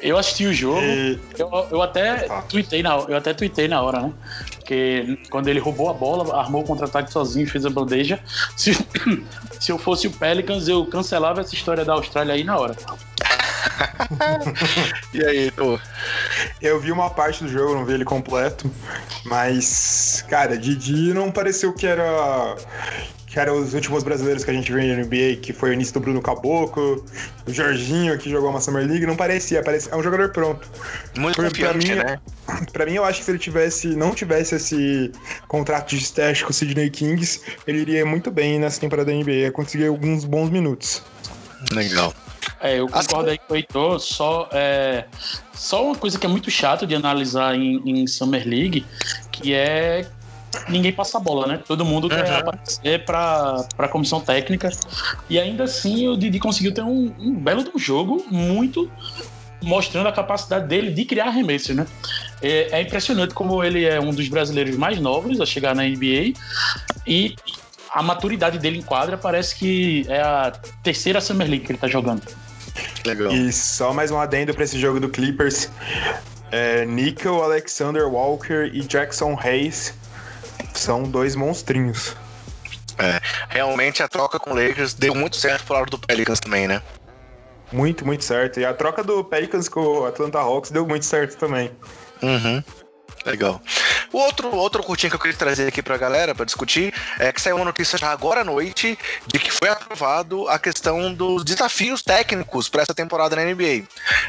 [0.00, 4.00] Eu assisti o jogo, E- eu, eu até tuitei na, eu até tuitei na hora,
[4.00, 4.12] né?
[4.54, 8.20] Porque quando ele roubou a bola, armou o contra-ataque sozinho, fez a bandeja.
[8.56, 8.72] Se,
[9.58, 12.76] se eu fosse o Pelicans, eu cancelava essa história da Austrália aí na hora.
[15.14, 15.80] E aí, Heitor?
[16.60, 18.70] Eu vi uma parte do jogo, não vi ele completo.
[19.24, 22.56] Mas, cara, Didi não pareceu que era.
[23.26, 25.92] Que eram os últimos brasileiros que a gente viu na NBA, que foi o início
[25.92, 27.04] do Bruno Caboclo,
[27.46, 30.66] o Jorginho, que jogou uma Summer League, não parecia, parecia é um jogador pronto.
[31.18, 32.18] Muito Pra- pra mim, né?
[32.72, 35.12] Pra mim, eu acho que se ele tivesse, não tivesse esse
[35.46, 39.30] contrato de teste com o Sydney Kings, ele iria muito bem nessa temporada da NBA,
[39.32, 41.02] ia conseguir alguns bons minutos.
[41.72, 42.14] Legal.
[42.60, 45.04] É, eu concordo aí com o Heitor, só, é,
[45.52, 48.84] só uma coisa que é muito chato de analisar em, em Summer League,
[49.30, 50.06] que é
[50.68, 51.60] ninguém passa a bola, né?
[51.66, 52.38] Todo mundo quer Uhum.
[52.38, 54.70] aparecer para a comissão técnica.
[55.28, 58.90] E ainda assim o Didi conseguiu ter um, um belo de um jogo muito
[59.62, 61.86] mostrando a capacidade dele de criar arremessos, né?
[62.40, 66.32] É, é, impressionante como ele é um dos brasileiros mais novos a chegar na NBA
[67.06, 67.34] e
[67.98, 70.52] a maturidade dele em quadra parece que é a
[70.84, 72.22] terceira Summer League que ele tá jogando.
[73.04, 73.32] Legal.
[73.32, 75.68] E só mais um adendo para esse jogo do Clippers.
[76.52, 79.94] É, Nickel, Alexander Walker e Jackson Hayes
[80.74, 82.14] são dois monstrinhos.
[82.98, 86.68] É, realmente a troca com o Lakers deu muito certo pro lado do Pelicans também,
[86.68, 86.80] né?
[87.72, 88.60] Muito, muito certo.
[88.60, 91.72] E a troca do Pelicans com o Atlanta Hawks deu muito certo também.
[92.22, 92.62] Uhum.
[93.26, 93.60] Legal.
[94.12, 97.40] O outro, outro curtinho que eu queria trazer aqui pra galera para discutir é que
[97.40, 102.02] saiu uma notícia já agora à noite de que foi aprovado a questão dos desafios
[102.02, 103.84] técnicos para essa temporada na NBA.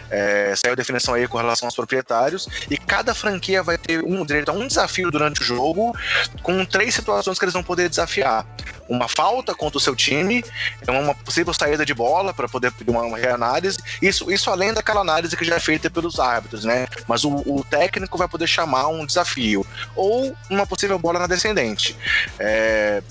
[0.09, 4.25] É, saiu a definição aí com relação aos proprietários e cada franquia vai ter um
[4.25, 5.95] direito a um desafio durante o jogo
[6.43, 8.45] com três situações que eles vão poder desafiar
[8.89, 10.43] uma falta contra o seu time,
[10.88, 13.77] uma possível saída de bola para poder pedir uma, reanálise.
[14.01, 16.88] Isso, isso além daquela análise que já é feita pelos árbitros, né?
[17.07, 19.65] Mas o, o técnico vai poder chamar um desafio
[19.95, 21.95] ou uma possível bola na descendente.
[22.38, 23.01] É,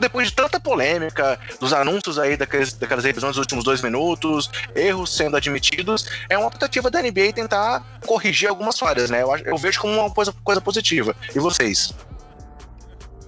[0.00, 5.14] depois de tanta polêmica, dos anúncios aí daqueles, daquelas revisões dos últimos dois minutos, erros
[5.14, 9.22] sendo admitidos, é uma tentativa da NBA tentar corrigir algumas falhas, né?
[9.22, 11.14] Eu, eu vejo como uma coisa, coisa positiva.
[11.34, 11.94] E vocês?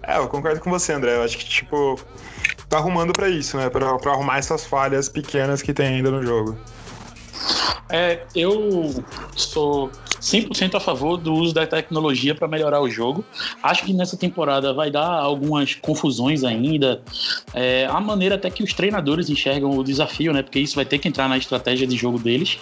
[0.02, 1.16] É, eu concordo com você, André.
[1.16, 2.00] Eu acho que, tipo,
[2.68, 3.68] tá arrumando para isso, né?
[3.68, 6.58] Pra, pra arrumar essas falhas pequenas que tem ainda no jogo.
[7.90, 9.04] É, eu
[9.36, 9.90] sou
[10.20, 13.24] 100% a favor do uso da tecnologia para melhorar o jogo.
[13.62, 17.02] Acho que nessa temporada vai dar algumas confusões ainda.
[17.54, 20.42] É, a maneira até que os treinadores enxergam o desafio, né?
[20.42, 22.58] Porque isso vai ter que entrar na estratégia de jogo deles.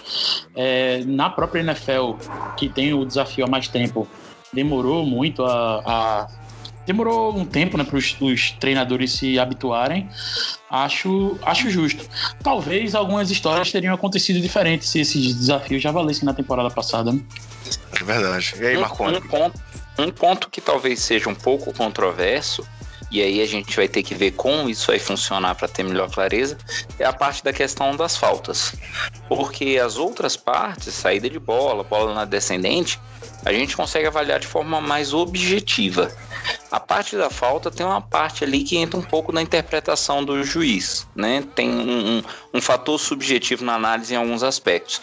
[0.55, 2.13] É, na própria NFL,
[2.57, 4.07] que tem o desafio há mais tempo,
[4.53, 6.29] demorou muito a, a
[6.87, 10.09] demorou um tempo né, para os treinadores se habituarem.
[10.71, 12.09] Acho, acho justo.
[12.43, 17.13] Talvez algumas histórias teriam acontecido diferentes se esses desafios já valessem na temporada passada.
[17.13, 17.21] Né?
[18.01, 18.55] É verdade.
[18.59, 19.19] E aí, um, Marconi?
[19.19, 19.61] Um ponto,
[19.99, 22.67] um ponto que talvez seja um pouco controverso
[23.11, 26.11] e aí a gente vai ter que ver como isso vai funcionar para ter melhor
[26.11, 26.59] clareza,
[26.99, 28.75] é a parte da questão das faltas.
[29.29, 33.01] Porque as outras partes, saída de bola, bola na descendente,
[33.45, 36.11] a gente consegue avaliar de forma mais objetiva.
[36.71, 40.43] A parte da falta tem uma parte ali que entra um pouco na interpretação do
[40.43, 41.45] juiz, né?
[41.55, 42.23] Tem um, um,
[42.55, 45.01] um fator subjetivo na análise em alguns aspectos.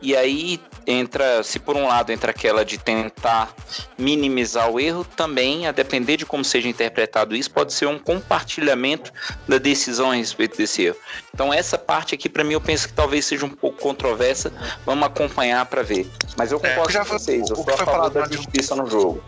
[0.00, 3.54] E aí entra, se por um lado entra aquela de tentar
[3.98, 9.12] minimizar o erro, também, a depender de como seja interpretado isso, pode ser um compartilhamento
[9.48, 10.96] da decisão a respeito desse erro.
[11.34, 14.52] Então essa parte aqui, para mim, eu penso que talvez seja um pouco controversa.
[14.86, 16.08] Vamos acompanhar para ver.
[16.36, 17.50] Mas eu é, concordo é, com vocês.
[17.50, 19.22] Eu sou a favor da justiça no jogo.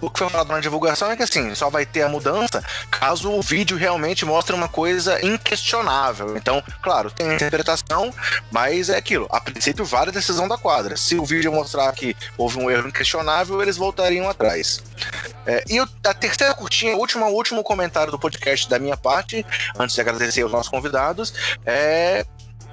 [0.00, 3.30] O que foi falado na divulgação é que assim, só vai ter a mudança caso
[3.30, 6.36] o vídeo realmente mostre uma coisa inquestionável.
[6.36, 8.12] Então, claro, tem interpretação,
[8.50, 9.26] mas é aquilo.
[9.30, 10.96] A princípio, vale a decisão da quadra.
[10.96, 14.82] Se o vídeo mostrar que houve um erro inquestionável, eles voltariam atrás.
[15.46, 19.44] É, e a terceira curtinha, último, último comentário do podcast da minha parte,
[19.78, 21.34] antes de agradecer aos nossos convidados,
[21.66, 22.24] é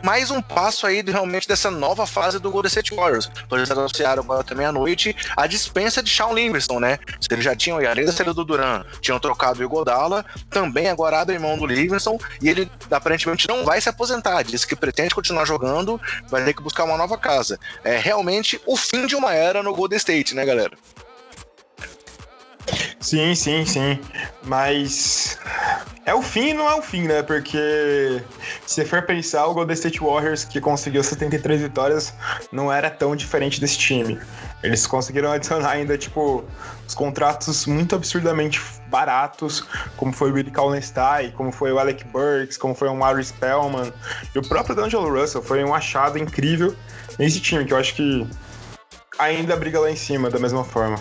[0.03, 3.29] mais um passo aí de, realmente dessa nova fase do Golden State Warriors.
[3.47, 6.99] Por eles anunciaram agora também à noite a dispensa de Shawn Livingston, né?
[7.29, 11.39] Eles já tinham, além da saída do Duran, tinham trocado o Igodala, também agora abrem
[11.39, 14.43] mão do Livingston e ele aparentemente não vai se aposentar.
[14.43, 17.59] Diz que pretende continuar jogando, vai ter que buscar uma nova casa.
[17.83, 20.71] É realmente o fim de uma era no Golden State, né, galera?
[22.99, 23.99] Sim, sim, sim.
[24.43, 25.37] Mas
[26.05, 27.21] é o fim e não é o fim, né?
[27.23, 28.21] Porque
[28.65, 32.13] se for pensar, o Golden State Warriors, que conseguiu 73 vitórias,
[32.51, 34.19] não era tão diferente desse time.
[34.63, 36.43] Eles conseguiram adicionar ainda, tipo,
[36.87, 39.63] os contratos muito absurdamente baratos,
[39.97, 43.91] como foi o Willie Kallenstein, como foi o Alec Burks, como foi o Mario Spellman.
[44.35, 46.75] E o próprio D'Angelo Russell foi um achado incrível
[47.17, 48.27] nesse time, que eu acho que
[49.17, 50.99] ainda briga lá em cima da mesma forma.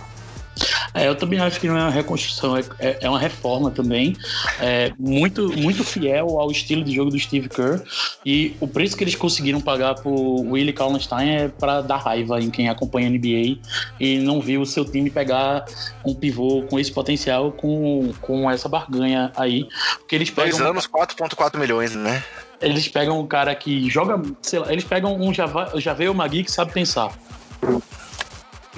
[0.93, 4.17] É, eu também acho que não é uma reconstrução, é, é, é uma reforma também,
[4.61, 7.83] é, muito, muito fiel ao estilo de jogo do Steve Kerr.
[8.25, 12.51] E o preço que eles conseguiram pagar por Willie Kallenstein é para dar raiva em
[12.51, 13.59] quem acompanha a NBA
[13.99, 15.65] e não viu o seu time pegar
[16.05, 19.67] um pivô com esse potencial, com, com essa barganha aí.
[19.99, 20.59] Porque eles pegam.
[20.59, 22.23] Dois anos, 4,4 milhões, né?
[22.61, 25.33] Eles pegam um cara que joga, sei lá, eles pegam um
[25.81, 27.11] Javeio Magui que sabe pensar.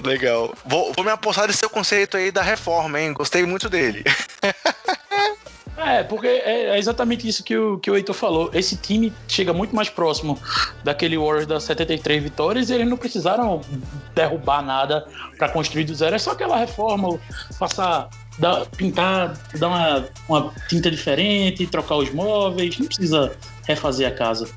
[0.02, 0.54] Legal.
[0.64, 3.12] Vou, vou me apostar nesse seu conceito aí da reforma, hein?
[3.12, 4.04] Gostei muito dele.
[5.84, 8.50] É, porque é exatamente isso que o, que o Heitor falou.
[8.52, 10.38] Esse time chega muito mais próximo
[10.84, 13.60] daquele Warriors das 73 vitórias e eles não precisaram
[14.14, 16.14] derrubar nada para construir do zero.
[16.14, 17.18] É só aquela reforma,
[17.58, 22.78] passar, dar, pintar, dar uma, uma tinta diferente, trocar os móveis.
[22.78, 23.34] Não precisa
[23.66, 24.48] refazer a casa.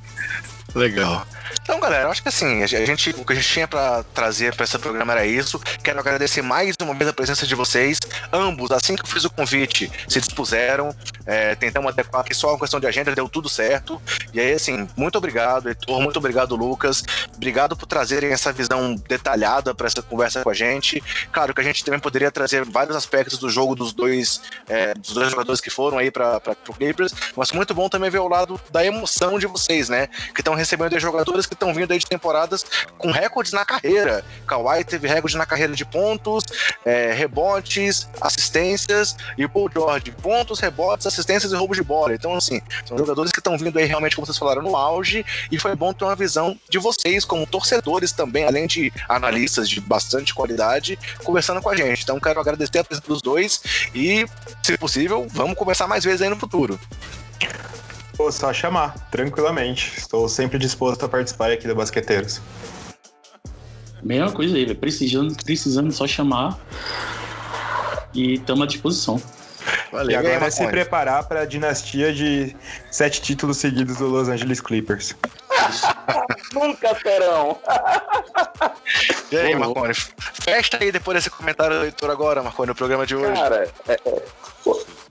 [0.75, 1.25] Legal.
[1.62, 4.64] Então, galera, acho que assim, a gente, o que a gente tinha para trazer para
[4.64, 5.60] esse programa era isso.
[5.84, 8.00] Quero agradecer mais uma vez a presença de vocês.
[8.32, 10.96] Ambos, assim que eu fiz o convite, se dispuseram.
[11.26, 14.02] É, tentamos adequar aqui só uma questão de agenda, deu tudo certo.
[14.34, 17.04] E aí, assim, muito obrigado, Heitor, muito obrigado, Lucas.
[17.36, 21.04] Obrigado por trazerem essa visão detalhada para essa conversa com a gente.
[21.32, 25.14] Claro que a gente também poderia trazer vários aspectos do jogo dos dois, é, dos
[25.14, 28.60] dois jogadores que foram aí para o Clippers, mas muito bom também ver o lado
[28.72, 30.08] da emoção de vocês, né?
[30.34, 32.66] Que estão recebendo jogadores que estão vindo aí de temporadas
[32.98, 34.24] com recordes na carreira.
[34.48, 36.43] Kawhi teve recorde na carreira de pontos,
[36.84, 42.14] é, rebotes, assistências, e Paul George, pontos, rebotes, assistências e roubos de bola.
[42.14, 45.60] Então, assim, são jogadores que estão vindo aí realmente, como vocês falaram, no auge, e
[45.60, 50.34] foi bom ter uma visão de vocês, como torcedores também, além de analistas de bastante
[50.34, 52.04] qualidade, conversando com a gente.
[52.04, 53.62] Então, quero agradecer a presença dos dois
[53.93, 54.26] e,
[54.64, 56.80] se possível, vamos conversar mais vezes aí no futuro.
[58.16, 59.93] Pô, só chamar, tranquilamente.
[59.97, 62.41] Estou sempre disposto a participar aqui do Basqueteiros.
[64.01, 66.57] Mesma coisa aí, precisando, precisando só chamar
[68.13, 69.22] e estamos à disposição.
[69.91, 72.55] Valeu, e agora é se preparar para a dinastia de
[72.91, 75.16] sete títulos seguidos do Los Angeles Clippers.
[76.53, 77.57] Nunca terão.
[79.32, 79.93] e aí, Marconi?
[80.20, 83.34] Festa aí depois desse comentário do leitor agora, Marconi, no programa de hoje.
[83.34, 84.24] Cara, é, é,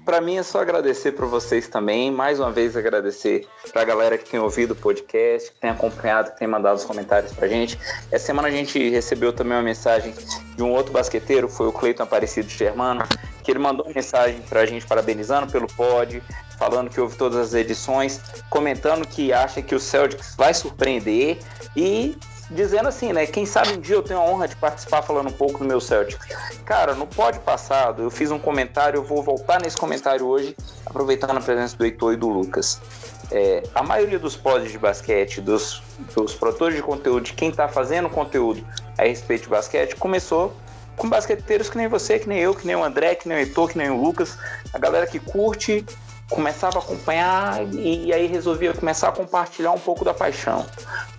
[0.04, 4.18] para mim é só agradecer para vocês também, mais uma vez agradecer para a galera
[4.18, 7.78] que tem ouvido o podcast, que tem acompanhado, que tem mandado os comentários pra gente.
[8.12, 10.14] Essa semana a gente recebeu também uma mensagem
[10.54, 13.04] de um outro basqueteiro, foi o Cleiton Aparecido Germano,
[13.42, 16.22] que ele mandou uma mensagem pra gente parabenizando pelo pod,
[16.58, 21.38] falando que ouve todas as edições, comentando que acha que o Celtics vai surpreender
[21.74, 22.16] e
[22.50, 23.26] dizendo assim, né?
[23.26, 25.80] Quem sabe um dia eu tenho a honra de participar falando um pouco do meu
[25.80, 26.26] Celtics.
[26.64, 31.36] Cara, no pod passado eu fiz um comentário, eu vou voltar nesse comentário hoje, aproveitando
[31.36, 32.80] a presença do Heitor e do Lucas.
[33.30, 35.82] É, a maioria dos pods de basquete, dos,
[36.14, 38.64] dos produtores de conteúdo, de quem está fazendo conteúdo
[38.98, 40.54] a respeito de basquete, começou
[40.96, 43.40] com basqueteiros que nem você, que nem eu, que nem o André, que nem o
[43.40, 44.38] Heitor, que nem o Lucas,
[44.72, 45.84] a galera que curte,
[46.30, 50.64] começava a acompanhar e aí resolvia começar a compartilhar um pouco da paixão.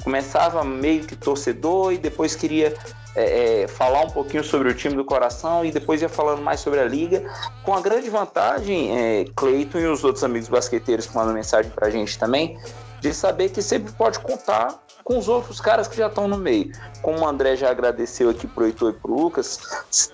[0.04, 2.74] Começava meio que torcedor e depois queria
[3.16, 6.60] é, é, falar um pouquinho sobre o time do coração e depois ia falando mais
[6.60, 7.24] sobre a liga.
[7.64, 11.90] Com a grande vantagem, é, Cleiton e os outros amigos basqueteiros que mandam mensagem pra
[11.90, 12.60] gente também,
[13.00, 16.72] de saber que sempre pode contar com os outros caras que já estão no meio.
[17.02, 19.60] Como o André já agradeceu aqui pro Heitor e pro Lucas,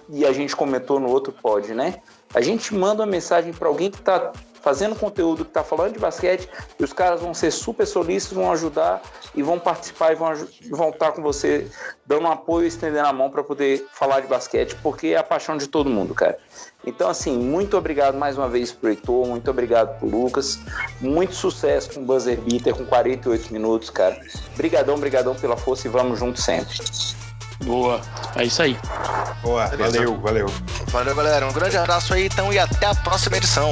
[0.10, 2.02] e a gente comentou no outro pod, né?
[2.34, 6.00] A gente manda uma mensagem para alguém que está fazendo conteúdo que está falando de
[6.00, 6.48] basquete
[6.80, 9.02] e os caras vão ser super solícitos, vão ajudar
[9.34, 10.34] e vão participar e vão,
[10.70, 11.68] vão estar com você
[12.06, 15.24] dando um apoio e estendendo a mão para poder falar de basquete, porque é a
[15.24, 16.38] paixão de todo mundo, cara.
[16.86, 20.60] Então, assim, muito obrigado mais uma vez pro Heitor, muito obrigado pro Lucas,
[21.00, 24.20] muito sucesso com o Buzzer Beater com 48 minutos, cara.
[24.56, 26.78] Brigadão, brigadão pela força e vamos juntos sempre.
[27.64, 28.02] Boa,
[28.36, 28.78] é isso aí.
[29.42, 30.46] Boa, valeu, valeu.
[30.88, 31.48] Valeu, galera.
[31.48, 33.72] Um grande abraço aí, então, e até a próxima edição.